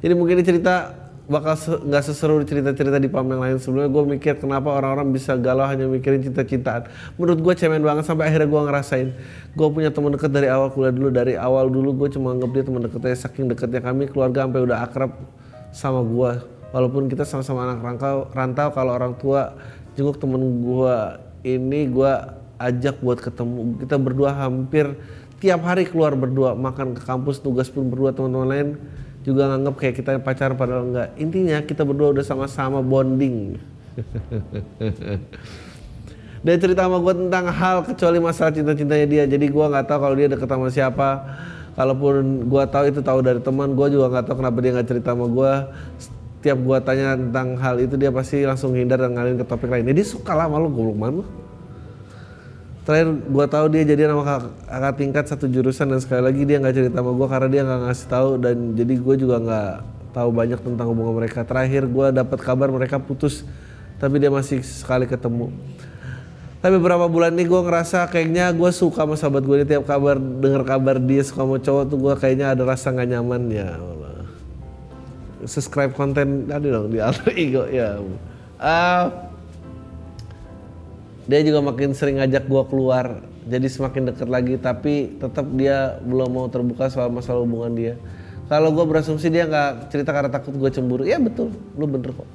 Jadi 0.03 0.13
mungkin 0.13 0.39
ini 0.39 0.45
cerita 0.45 1.03
bakal 1.23 1.55
nggak 1.55 2.03
se 2.03 2.11
seseru 2.11 2.43
cerita-cerita 2.43 2.99
di 2.99 3.07
pam 3.07 3.23
yang 3.23 3.39
lain 3.39 3.55
sebelumnya 3.55 3.87
gue 3.87 4.03
mikir 4.19 4.43
kenapa 4.43 4.75
orang-orang 4.75 5.07
bisa 5.15 5.39
galau 5.39 5.63
hanya 5.63 5.87
mikirin 5.87 6.19
cinta-cintaan 6.19 6.91
menurut 7.15 7.39
gue 7.39 7.53
cemen 7.55 7.79
banget 7.79 8.03
sampai 8.03 8.27
akhirnya 8.27 8.51
gue 8.51 8.61
ngerasain 8.67 9.07
gue 9.55 9.67
punya 9.71 9.87
teman 9.87 10.11
deket 10.11 10.35
dari 10.35 10.51
awal 10.51 10.67
kuliah 10.75 10.91
dulu 10.91 11.15
dari 11.15 11.39
awal 11.39 11.71
dulu 11.71 11.95
gue 11.95 12.11
cuma 12.11 12.35
anggap 12.35 12.51
dia 12.51 12.63
teman 12.67 12.83
deketnya 12.83 13.15
saking 13.15 13.45
deketnya 13.47 13.79
kami 13.79 14.11
keluarga 14.11 14.43
sampai 14.43 14.61
udah 14.67 14.77
akrab 14.83 15.11
sama 15.71 16.03
gue 16.03 16.31
walaupun 16.75 17.07
kita 17.07 17.23
sama-sama 17.23 17.71
anak 17.71 17.79
rantau 17.79 18.27
rantau 18.35 18.67
kalau 18.75 18.91
orang 18.91 19.15
tua 19.15 19.55
jenguk 19.93 20.17
temen 20.17 20.41
gue 20.61 20.95
ini 21.43 21.89
gue 21.89 22.11
ajak 22.57 23.03
buat 23.03 23.19
ketemu 23.19 23.77
kita 23.83 23.99
berdua 23.99 24.31
hampir 24.33 24.95
tiap 25.43 25.67
hari 25.67 25.83
keluar 25.83 26.15
berdua 26.15 26.55
makan 26.55 26.95
ke 26.95 27.03
kampus 27.03 27.43
tugas 27.43 27.67
pun 27.67 27.91
berdua 27.91 28.15
teman-teman 28.15 28.47
lain 28.47 28.69
juga 29.23 29.55
nganggap 29.55 29.75
kayak 29.79 29.95
kita 30.03 30.19
pacaran 30.19 30.59
padahal 30.59 30.83
enggak. 30.91 31.15
Intinya 31.15 31.63
kita 31.63 31.87
berdua 31.87 32.11
udah 32.11 32.27
sama-sama 32.27 32.83
bonding. 32.83 33.55
Dia 36.43 36.59
cerita 36.59 36.83
sama 36.83 36.99
gue 36.99 37.15
tentang 37.15 37.47
hal 37.55 37.87
kecuali 37.87 38.19
masalah 38.19 38.51
cinta-cintanya 38.51 39.07
dia. 39.07 39.23
Jadi 39.23 39.47
gue 39.47 39.63
nggak 39.63 39.87
tahu 39.87 39.95
kalau 39.95 40.11
dia 40.11 40.27
deket 40.27 40.43
sama 40.43 40.67
siapa. 40.67 41.23
Kalaupun 41.71 42.51
gue 42.51 42.63
tahu 42.67 42.91
itu 42.91 42.99
tahu 42.99 43.23
dari 43.23 43.39
teman, 43.39 43.71
gue 43.71 43.87
juga 43.95 44.11
nggak 44.11 44.27
tahu 44.27 44.43
kenapa 44.43 44.57
dia 44.59 44.75
nggak 44.75 44.87
cerita 44.91 45.15
sama 45.15 45.31
gue. 45.31 45.53
Setiap 46.43 46.59
gue 46.59 46.77
tanya 46.83 47.15
tentang 47.15 47.55
hal 47.55 47.79
itu 47.79 47.95
dia 47.95 48.11
pasti 48.11 48.43
langsung 48.43 48.75
hindar 48.75 48.99
dan 48.99 49.15
ngalihin 49.15 49.39
ke 49.39 49.47
topik 49.47 49.71
lain. 49.71 49.87
Dia 49.95 50.03
suka 50.03 50.35
lah 50.35 50.51
malu 50.51 50.67
goblok 50.67 50.99
mana 50.99 51.23
terakhir 52.83 53.15
gue 53.15 53.45
tahu 53.47 53.65
dia 53.71 53.83
jadi 53.87 54.11
nama 54.11 54.23
kakak, 54.67 54.93
tingkat 54.99 55.25
satu 55.31 55.47
jurusan 55.47 55.87
dan 55.87 56.03
sekali 56.03 56.19
lagi 56.19 56.43
dia 56.43 56.59
nggak 56.59 56.75
cerita 56.75 56.99
sama 56.99 57.15
gue 57.15 57.27
karena 57.31 57.47
dia 57.47 57.61
nggak 57.63 57.79
ngasih 57.87 58.07
tahu 58.11 58.29
dan 58.43 58.55
jadi 58.75 58.93
gue 58.99 59.15
juga 59.15 59.35
nggak 59.39 59.71
tahu 60.11 60.29
banyak 60.35 60.59
tentang 60.59 60.87
hubungan 60.91 61.15
mereka. 61.15 61.47
Terakhir 61.47 61.87
gue 61.87 62.07
dapat 62.11 62.39
kabar 62.43 62.67
mereka 62.67 62.99
putus 62.99 63.47
tapi 64.03 64.19
dia 64.19 64.27
masih 64.27 64.59
sekali 64.67 65.07
ketemu. 65.07 65.47
Tapi 66.59 66.79
beberapa 66.79 67.07
bulan 67.07 67.35
ini 67.35 67.47
gue 67.47 67.61
ngerasa 67.63 68.07
kayaknya 68.11 68.51
gue 68.51 68.71
suka 68.71 69.07
sama 69.07 69.15
sahabat 69.15 69.43
gue 69.47 69.55
ini 69.63 69.67
tiap 69.67 69.87
kabar 69.87 70.19
dengar 70.19 70.63
kabar 70.67 70.95
dia 70.99 71.23
suka 71.23 71.43
sama 71.47 71.57
cowok 71.59 71.83
tuh 71.87 71.97
gue 71.99 72.13
kayaknya 72.19 72.51
ada 72.51 72.63
rasa 72.67 72.91
nggak 72.91 73.09
nyaman 73.15 73.41
ya 73.51 73.79
subscribe 75.45 75.91
konten 75.95 76.47
tadi 76.47 76.67
dong 76.71 76.91
di 76.91 76.99
alter 76.99 77.31
ego 77.35 77.63
ya. 77.69 77.99
Uh, 78.59 79.05
dia 81.27 81.39
juga 81.43 81.59
makin 81.63 81.95
sering 81.95 82.19
ngajak 82.19 82.47
gue 82.47 82.63
keluar 82.67 83.23
jadi 83.47 83.67
semakin 83.67 84.11
deket 84.11 84.27
lagi 84.27 84.55
tapi 84.59 85.15
tetap 85.19 85.47
dia 85.55 85.99
belum 86.03 86.29
mau 86.31 86.47
terbuka 86.51 86.87
soal 86.91 87.11
masalah 87.11 87.43
hubungan 87.43 87.71
dia. 87.75 87.93
Kalau 88.51 88.75
gue 88.75 88.83
berasumsi 88.83 89.31
dia 89.31 89.47
nggak 89.47 89.87
cerita 89.87 90.11
karena 90.11 90.29
takut 90.31 90.51
gue 90.51 90.69
cemburu. 90.69 91.03
Ya 91.07 91.17
betul. 91.17 91.55
Lu 91.79 91.87
bener 91.87 92.11
kok. 92.11 92.27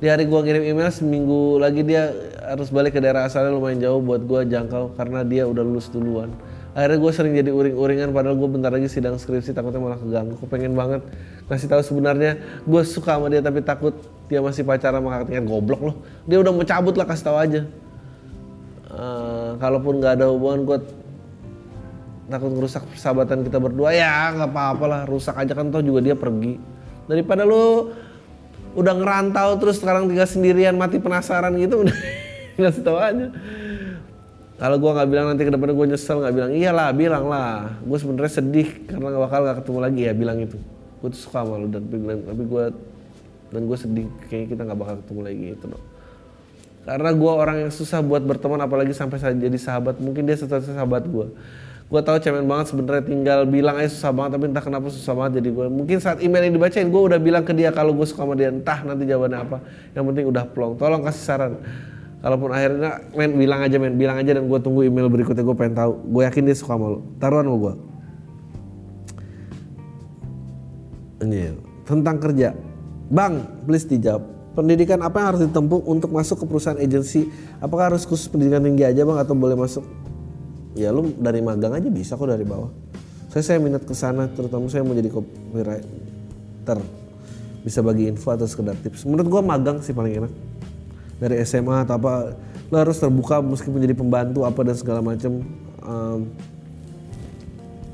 Di 0.00 0.08
hari 0.08 0.24
gue 0.24 0.40
ngirim 0.40 0.64
email 0.64 0.88
seminggu 0.88 1.60
lagi 1.60 1.84
dia 1.84 2.08
harus 2.40 2.72
balik 2.72 2.96
ke 2.96 3.00
daerah 3.04 3.28
asalnya 3.28 3.52
lumayan 3.52 3.78
jauh 3.84 4.00
buat 4.00 4.24
gue 4.24 4.48
jangkau 4.48 4.96
karena 4.96 5.20
dia 5.22 5.44
udah 5.44 5.60
lulus 5.60 5.92
duluan 5.92 6.32
akhirnya 6.80 6.98
gue 7.04 7.12
sering 7.12 7.32
jadi 7.36 7.50
uring-uringan 7.52 8.08
padahal 8.16 8.40
gue 8.40 8.48
bentar 8.48 8.72
lagi 8.72 8.88
sidang 8.88 9.20
skripsi 9.20 9.52
takutnya 9.52 9.84
malah 9.84 10.00
keganggu. 10.00 10.40
Gue 10.40 10.48
pengen 10.48 10.72
banget 10.72 11.04
ngasih 11.52 11.68
tahu 11.68 11.82
sebenarnya 11.84 12.40
gue 12.64 12.82
suka 12.88 13.20
sama 13.20 13.28
dia 13.28 13.44
tapi 13.44 13.60
takut 13.60 13.92
dia 14.32 14.40
masih 14.40 14.64
pacaran 14.64 15.04
sama 15.04 15.20
kakaknya 15.20 15.44
goblok 15.44 15.80
loh. 15.84 15.96
Dia 16.24 16.40
udah 16.40 16.52
mau 16.56 16.64
cabut 16.64 16.96
lah 16.96 17.04
kasih 17.04 17.24
tahu 17.28 17.36
aja. 17.36 17.60
Uh, 18.88 19.60
kalaupun 19.60 20.00
nggak 20.00 20.16
ada 20.16 20.32
hubungan 20.32 20.64
gue 20.64 20.78
takut 22.32 22.50
merusak 22.56 22.82
persahabatan 22.88 23.44
kita 23.44 23.60
berdua. 23.60 23.92
Ya 23.92 24.32
nggak 24.32 24.48
apa-apa 24.48 24.84
lah 24.88 25.00
rusak 25.04 25.36
aja 25.36 25.52
kan 25.52 25.68
tau 25.68 25.84
juga 25.84 26.00
dia 26.00 26.16
pergi. 26.16 26.56
Daripada 27.04 27.44
lu 27.44 27.92
udah 28.72 28.94
ngerantau 28.96 29.58
terus 29.60 29.82
sekarang 29.82 30.06
tinggal 30.06 30.30
sendirian 30.30 30.78
mati 30.78 31.02
penasaran 31.02 31.50
gitu 31.58 31.78
udah 31.84 31.96
ngasih 32.54 32.82
tahu 32.86 32.98
aja 33.02 33.26
kalau 34.60 34.76
gue 34.76 34.90
nggak 34.92 35.08
bilang 35.08 35.26
nanti 35.32 35.42
ke 35.48 35.52
depannya 35.56 35.72
gue 35.72 35.86
nyesel 35.96 36.20
nggak 36.20 36.34
bilang 36.36 36.50
iyalah 36.52 36.92
bilang 36.92 37.24
lah. 37.32 37.80
Gue 37.80 37.96
sebenarnya 37.96 38.44
sedih 38.44 38.68
karena 38.84 39.08
gak 39.08 39.22
bakal 39.24 39.40
gak 39.48 39.56
ketemu 39.64 39.78
lagi 39.80 40.00
ya 40.04 40.12
bilang 40.12 40.38
itu. 40.44 40.60
Gue 41.00 41.08
tuh 41.08 41.20
suka 41.24 41.40
sama 41.40 41.56
lu 41.56 41.72
dan 41.72 41.88
tapi 41.88 42.44
gue 42.44 42.64
dan 43.50 43.66
gue 43.66 43.78
sedih 43.78 44.06
kayaknya 44.30 44.46
kita 44.54 44.62
nggak 44.68 44.78
bakal 44.78 44.94
ketemu 45.02 45.20
lagi 45.26 45.44
itu 45.58 45.66
dong 45.66 45.84
karena 46.80 47.10
gue 47.12 47.32
orang 47.32 47.56
yang 47.68 47.72
susah 47.74 48.00
buat 48.00 48.22
berteman 48.24 48.62
apalagi 48.64 48.96
sampai 48.96 49.20
jadi 49.20 49.58
sahabat 49.60 50.00
mungkin 50.00 50.24
dia 50.24 50.38
satu 50.38 50.64
sahabat 50.64 51.04
gue 51.04 51.28
gue 51.90 52.00
tahu 52.06 52.16
cemen 52.22 52.46
banget 52.46 52.70
sebenarnya 52.70 53.02
tinggal 53.02 53.40
bilang 53.50 53.76
aja 53.82 53.90
susah 53.90 54.14
banget 54.14 54.38
tapi 54.38 54.44
entah 54.48 54.64
kenapa 54.64 54.86
susah 54.88 55.12
banget 55.12 55.42
jadi 55.42 55.50
gue 55.50 55.66
mungkin 55.66 55.98
saat 55.98 56.22
email 56.22 56.46
yang 56.46 56.54
dibacain 56.56 56.86
gue 56.86 57.02
udah 57.02 57.18
bilang 57.18 57.42
ke 57.42 57.52
dia 57.52 57.74
kalau 57.74 57.90
gue 57.92 58.06
suka 58.06 58.22
sama 58.22 58.38
dia 58.38 58.54
entah 58.54 58.86
nanti 58.86 59.10
jawabannya 59.10 59.38
apa. 59.42 59.58
Yang 59.90 60.04
penting 60.14 60.24
udah 60.30 60.44
plong. 60.54 60.78
Tolong 60.78 61.02
kasih 61.02 61.24
saran 61.26 61.52
kalaupun 62.20 62.52
akhirnya 62.52 63.00
men 63.16 63.36
bilang 63.36 63.60
aja 63.64 63.76
men 63.80 63.96
bilang 63.96 64.16
aja 64.20 64.36
dan 64.36 64.44
gue 64.46 64.58
tunggu 64.60 64.84
email 64.84 65.08
berikutnya 65.08 65.44
gue 65.44 65.56
pengen 65.56 65.74
tahu. 65.76 65.92
Gue 66.08 66.22
yakin 66.28 66.42
dia 66.46 66.56
suka 66.56 66.76
sama 66.76 67.00
taruhan 67.20 67.48
sama 67.48 67.58
gue 67.58 67.74
ini 71.24 71.52
tentang 71.84 72.16
kerja. 72.16 72.56
Bang 73.10 73.64
please 73.66 73.86
dijawab. 73.86 74.22
Pendidikan 74.50 74.98
apa 75.06 75.22
yang 75.22 75.28
harus 75.34 75.42
ditempuh 75.46 75.86
untuk 75.86 76.10
masuk 76.10 76.42
ke 76.42 76.44
perusahaan 76.46 76.78
agensi? 76.78 77.30
Apakah 77.62 77.94
harus 77.94 78.02
khusus 78.02 78.26
pendidikan 78.26 78.66
tinggi 78.66 78.82
aja 78.82 79.06
bang 79.06 79.18
atau 79.22 79.34
boleh 79.34 79.54
masuk? 79.54 79.86
Ya 80.74 80.90
lu 80.90 81.14
dari 81.18 81.38
magang 81.38 81.74
aja 81.74 81.86
bisa 81.86 82.18
kok 82.18 82.26
dari 82.26 82.42
bawah. 82.42 82.70
Saya 83.30 83.46
saya 83.46 83.58
minat 83.62 83.86
ke 83.86 83.94
sana 83.94 84.26
terutama 84.26 84.66
saya 84.66 84.82
mau 84.82 84.94
jadi 84.94 85.06
copywriter. 85.06 86.78
Bisa 87.62 87.78
bagi 87.84 88.10
info 88.10 88.34
atau 88.34 88.46
sekedar 88.46 88.74
tips. 88.82 89.06
Menurut 89.06 89.26
gua 89.30 89.42
magang 89.42 89.78
sih 89.82 89.94
paling 89.94 90.24
enak 90.24 90.32
dari 91.20 91.36
SMA 91.44 91.84
atau 91.84 92.00
apa 92.00 92.34
lo 92.72 92.76
harus 92.80 92.96
terbuka 92.96 93.44
meskipun 93.44 93.84
jadi 93.84 93.92
pembantu 93.92 94.48
apa 94.48 94.64
dan 94.64 94.74
segala 94.74 95.04
macam 95.04 95.44
um, 95.84 96.20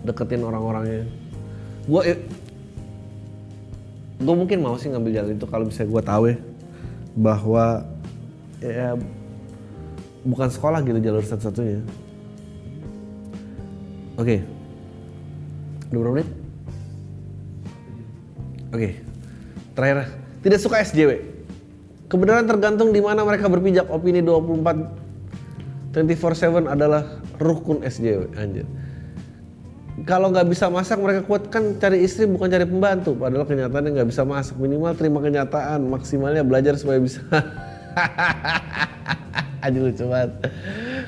deketin 0.06 0.46
orang-orangnya. 0.46 1.10
Gue 1.90 2.22
gue 4.16 4.34
mungkin 4.34 4.62
mau 4.62 4.78
sih 4.78 4.88
ngambil 4.88 5.12
jalan 5.12 5.36
itu 5.36 5.46
kalau 5.50 5.66
bisa 5.66 5.82
gue 5.84 6.02
tahu 6.06 6.32
ya 6.32 6.36
bahwa 7.18 7.84
ya 8.62 8.94
bukan 10.22 10.48
sekolah 10.48 10.80
gitu 10.86 11.02
jalur 11.02 11.26
satu-satunya. 11.26 11.82
Oke. 14.16 14.38
Okay. 14.38 14.40
dua 15.92 16.14
menit? 16.14 16.28
Oke. 18.70 18.78
Okay. 18.78 18.92
terakhir. 19.74 20.08
Tidak 20.46 20.60
suka 20.62 20.78
SJW 20.80 21.36
kebenaran 22.07 22.46
tergantung 22.46 22.94
di 22.94 23.02
mana 23.02 23.26
mereka 23.26 23.50
berpijak. 23.50 23.90
Opini 23.90 24.22
24 24.22 25.04
24/7 25.94 26.68
adalah 26.68 27.02
rukun 27.40 27.82
SJW 27.82 28.36
anjir. 28.36 28.66
Kalau 30.04 30.28
nggak 30.28 30.52
bisa 30.52 30.68
masak 30.68 31.00
mereka 31.00 31.24
kuat 31.24 31.48
kan 31.48 31.80
cari 31.80 32.04
istri 32.04 32.28
bukan 32.28 32.52
cari 32.52 32.68
pembantu. 32.68 33.16
Padahal 33.16 33.48
kenyataannya 33.48 33.96
nggak 33.96 34.09
bisa 34.12 34.28
masak. 34.28 34.61
Minimal 34.61 34.92
terima 34.92 35.24
kenyataan 35.24 35.88
maksimalnya 35.88 36.44
belajar 36.44 36.76
supaya 36.76 37.00
bisa. 37.00 37.24
Aja 39.64 39.78
lucu 39.80 40.04
banget. 40.04 40.52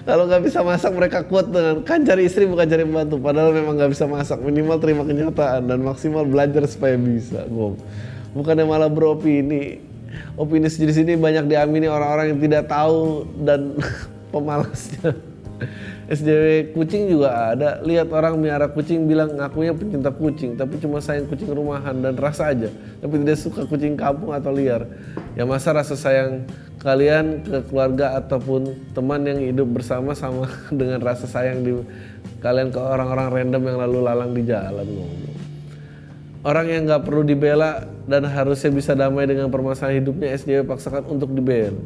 Kalau 0.09 0.25
nggak 0.25 0.41
bisa 0.41 0.65
masak 0.65 0.97
mereka 0.97 1.21
kuat 1.29 1.53
dengan 1.53 1.85
kan 1.85 2.01
cari 2.01 2.25
istri 2.25 2.49
bukan 2.49 2.65
cari 2.65 2.89
pembantu. 2.89 3.21
Padahal 3.21 3.53
memang 3.53 3.77
nggak 3.77 3.93
bisa 3.93 4.09
masak. 4.09 4.41
Minimal 4.41 4.81
terima 4.81 5.05
kenyataan 5.05 5.69
dan 5.69 5.85
maksimal 5.85 6.25
belajar 6.25 6.65
supaya 6.65 6.97
bisa 6.97 7.45
gue 7.45 7.77
bukannya 8.37 8.65
malah 8.69 8.91
beropini 8.93 9.81
opini 10.37 10.69
sejenis 10.71 11.05
ini 11.05 11.15
banyak 11.17 11.49
diamini 11.49 11.87
orang-orang 11.87 12.37
yang 12.37 12.41
tidak 12.41 12.71
tahu 12.71 13.27
dan 13.45 13.77
pemalasnya 14.33 15.17
SJW 16.09 16.73
kucing 16.73 17.13
juga 17.13 17.53
ada. 17.53 17.85
Lihat 17.85 18.09
orang 18.09 18.41
miara 18.41 18.65
kucing 18.73 19.05
bilang 19.05 19.37
ngakunya 19.37 19.77
pencinta 19.77 20.09
kucing, 20.09 20.57
tapi 20.57 20.81
cuma 20.81 21.05
sayang 21.05 21.29
kucing 21.29 21.53
rumahan 21.53 22.01
dan 22.01 22.17
rasa 22.17 22.49
aja. 22.49 22.73
Tapi 23.05 23.15
tidak 23.21 23.39
suka 23.39 23.69
kucing 23.69 23.93
kampung 23.93 24.33
atau 24.33 24.49
liar. 24.49 24.89
Ya 25.37 25.45
masa 25.45 25.77
rasa 25.77 26.01
sayang 26.01 26.49
kalian 26.81 27.45
ke 27.45 27.61
keluarga 27.69 28.17
ataupun 28.17 28.89
teman 28.97 29.21
yang 29.29 29.37
hidup 29.37 29.69
bersama 29.69 30.17
sama 30.17 30.49
dengan 30.81 31.05
rasa 31.05 31.29
sayang 31.29 31.61
di 31.61 31.77
kalian 32.41 32.73
ke 32.73 32.81
orang-orang 32.81 33.29
random 33.45 33.63
yang 33.69 33.79
lalu 33.85 33.99
lalang 34.01 34.33
di 34.33 34.43
jalan 34.49 34.89
ngomong. 34.89 35.38
Orang 36.49 36.73
yang 36.73 36.89
nggak 36.89 37.05
perlu 37.05 37.29
dibela 37.29 37.85
dan 38.09 38.25
harusnya 38.25 38.73
bisa 38.73 38.97
damai 38.97 39.29
dengan 39.29 39.53
permasalahan 39.53 40.01
hidupnya 40.01 40.33
SJW 40.33 40.65
paksakan 40.65 41.05
untuk 41.05 41.29
dibela 41.37 41.77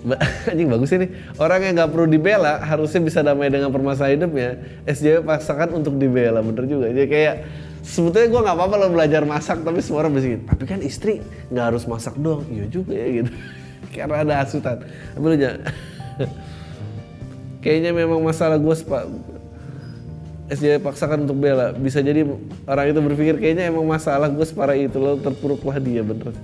anjing 0.50 0.68
bagus 0.68 0.90
ini. 0.96 1.06
Orang 1.36 1.60
yang 1.60 1.76
nggak 1.76 1.90
perlu 1.92 2.06
dibela 2.08 2.60
harusnya 2.64 3.00
bisa 3.04 3.20
damai 3.20 3.52
dengan 3.52 3.68
permasalahan 3.68 4.16
hidupnya 4.16 4.48
SJW 4.88 5.24
paksakan 5.24 5.76
untuk 5.76 6.00
dibela. 6.00 6.40
Bener 6.40 6.64
juga. 6.64 6.88
Jadi 6.88 7.08
kayak 7.08 7.34
sebetulnya 7.84 8.28
gue 8.32 8.40
nggak 8.40 8.56
apa-apa 8.56 8.74
lo 8.80 8.88
belajar 8.92 9.22
masak 9.24 9.64
tapi 9.64 9.80
semua 9.84 10.04
orang 10.04 10.12
bilang 10.16 10.44
tapi 10.44 10.64
kan 10.68 10.80
istri 10.84 11.20
nggak 11.52 11.64
harus 11.74 11.84
masak 11.84 12.16
doang. 12.16 12.44
Iya 12.48 12.64
juga 12.72 12.96
ya 12.96 13.06
gitu. 13.22 13.30
Karena 13.94 14.16
ada 14.24 14.34
hasutan 14.40 14.76
tapi 14.86 15.26
kayaknya 17.64 17.92
memang 17.92 18.24
masalah 18.24 18.56
gue 18.56 18.76
SJ 20.50 20.82
paksakan 20.82 21.30
untuk 21.30 21.38
bela. 21.38 21.70
Bisa 21.70 22.02
jadi 22.02 22.26
orang 22.66 22.86
itu 22.90 22.98
berpikir 22.98 23.34
kayaknya 23.38 23.70
emang 23.70 23.86
masalah 23.86 24.26
gue 24.26 24.42
separah 24.42 24.74
itu 24.74 24.98
lo 24.98 25.14
terpuruklah 25.22 25.78
dia 25.78 26.02
bener. 26.02 26.34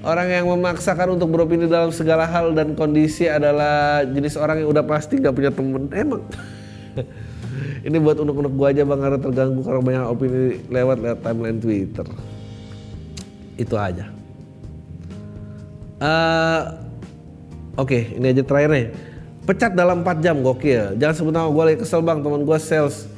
Orang 0.00 0.32
yang 0.32 0.48
memaksakan 0.48 1.20
untuk 1.20 1.28
beropini 1.28 1.68
dalam 1.68 1.92
segala 1.92 2.24
hal 2.24 2.56
dan 2.56 2.72
kondisi 2.72 3.28
adalah 3.28 4.00
jenis 4.08 4.40
orang 4.40 4.64
yang 4.64 4.72
udah 4.72 4.80
pasti 4.86 5.20
gak 5.20 5.36
punya 5.36 5.52
temen. 5.52 5.92
Emang. 5.92 6.24
Ini 7.86 7.96
buat 8.00 8.16
unuk-unuk 8.16 8.52
gue 8.56 8.66
aja 8.70 8.82
bang 8.86 9.00
karena 9.00 9.18
terganggu 9.18 9.60
karena 9.62 9.80
banyak 9.82 10.04
opini 10.08 10.42
lewat 10.72 10.96
lewat 11.04 11.18
timeline 11.20 11.58
Twitter. 11.60 12.06
Itu 13.58 13.74
aja. 13.74 14.08
Uh, 15.98 16.78
oke 17.74 17.90
okay, 17.90 18.14
ini 18.14 18.30
aja 18.30 18.46
terakhirnya 18.46 18.94
pecat 19.48 19.72
dalam 19.72 20.04
4 20.04 20.20
jam 20.20 20.36
gokil. 20.44 21.00
Jangan 21.00 21.14
sebut 21.16 21.32
nama 21.32 21.48
gue 21.48 21.64
lagi 21.64 21.78
kesel 21.80 22.04
bang. 22.04 22.20
Teman 22.20 22.44
gue 22.44 22.58
sales. 22.60 23.08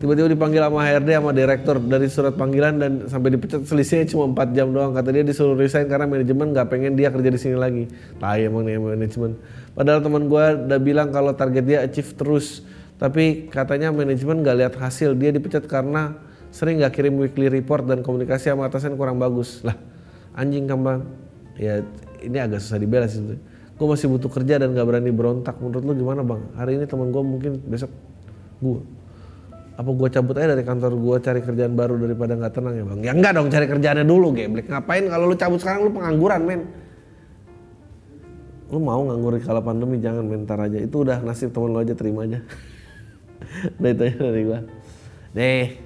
Tiba-tiba 0.00 0.28
dipanggil 0.28 0.60
sama 0.60 0.84
HRD 0.84 1.08
sama 1.16 1.30
direktur 1.32 1.76
dari 1.80 2.08
surat 2.08 2.32
panggilan 2.36 2.80
dan 2.80 2.92
sampai 3.12 3.36
dipecat. 3.36 3.60
Selisihnya 3.68 4.08
cuma 4.08 4.32
4 4.32 4.56
jam 4.56 4.72
doang. 4.72 4.96
Kata 4.96 5.12
dia 5.12 5.20
disuruh 5.20 5.52
resign 5.52 5.84
karena 5.84 6.08
manajemen 6.08 6.56
nggak 6.56 6.66
pengen 6.72 6.96
dia 6.96 7.12
kerja 7.12 7.28
di 7.28 7.40
sini 7.40 7.56
lagi. 7.60 7.84
Tai 8.16 8.40
emang 8.40 8.64
nih 8.64 8.80
manajemen. 8.80 9.36
Padahal 9.76 10.00
teman 10.00 10.32
gue 10.32 10.44
udah 10.64 10.80
bilang 10.80 11.12
kalau 11.12 11.36
target 11.36 11.64
dia 11.68 11.78
achieve 11.84 12.08
terus. 12.16 12.64
Tapi 12.96 13.52
katanya 13.52 13.92
manajemen 13.92 14.40
nggak 14.40 14.56
lihat 14.56 14.74
hasil. 14.80 15.12
Dia 15.12 15.28
dipecat 15.28 15.68
karena 15.68 16.16
sering 16.48 16.80
nggak 16.80 16.96
kirim 16.96 17.20
weekly 17.20 17.52
report 17.52 17.84
dan 17.84 18.00
komunikasi 18.00 18.48
sama 18.48 18.72
atasan 18.72 18.96
kurang 18.96 19.20
bagus. 19.20 19.60
Lah 19.60 19.76
anjing 20.36 20.68
kambang 20.68 21.08
ya 21.56 21.80
ini 22.20 22.36
agak 22.36 22.60
susah 22.60 22.76
dibela 22.76 23.08
sih 23.08 23.24
gue 23.76 23.86
masih 23.86 24.08
butuh 24.08 24.30
kerja 24.32 24.56
dan 24.56 24.72
gak 24.72 24.86
berani 24.88 25.12
berontak. 25.12 25.60
Menurut 25.60 25.84
lu 25.84 25.92
gimana 25.92 26.24
bang? 26.24 26.40
Hari 26.56 26.72
ini 26.80 26.84
teman 26.88 27.12
gue 27.12 27.22
mungkin 27.22 27.52
besok 27.68 27.92
gue 28.56 28.80
apa 29.76 29.90
gue 29.92 30.08
cabut 30.08 30.32
aja 30.40 30.56
dari 30.56 30.64
kantor 30.64 30.96
gue 30.96 31.16
cari 31.20 31.40
kerjaan 31.44 31.76
baru 31.76 32.00
daripada 32.00 32.32
nggak 32.32 32.52
tenang 32.56 32.74
ya 32.80 32.84
bang? 32.88 33.00
Ya 33.04 33.12
enggak 33.12 33.32
dong 33.36 33.48
cari 33.52 33.66
kerjaannya 33.68 34.04
dulu 34.08 34.32
geblek. 34.32 34.66
Ngapain 34.72 35.04
kalau 35.12 35.28
lu 35.28 35.36
cabut 35.36 35.60
sekarang 35.60 35.84
lu 35.84 35.92
pengangguran 35.92 36.40
men? 36.48 36.60
Lu 38.72 38.80
mau 38.80 39.04
nganggur 39.04 39.36
di 39.36 39.44
kala 39.44 39.60
pandemi? 39.60 40.00
Jangan 40.00 40.24
mentar 40.24 40.56
aja. 40.58 40.80
Itu 40.80 41.04
udah 41.04 41.20
nasib 41.20 41.52
teman 41.52 41.76
lu 41.76 41.78
aja 41.84 41.92
terima 41.92 42.24
aja. 42.24 42.40
Udah 43.78 43.90
itu 43.92 44.02
aja 44.08 44.16
dari 44.16 44.42
gue 44.48 44.58
deh 45.36 45.85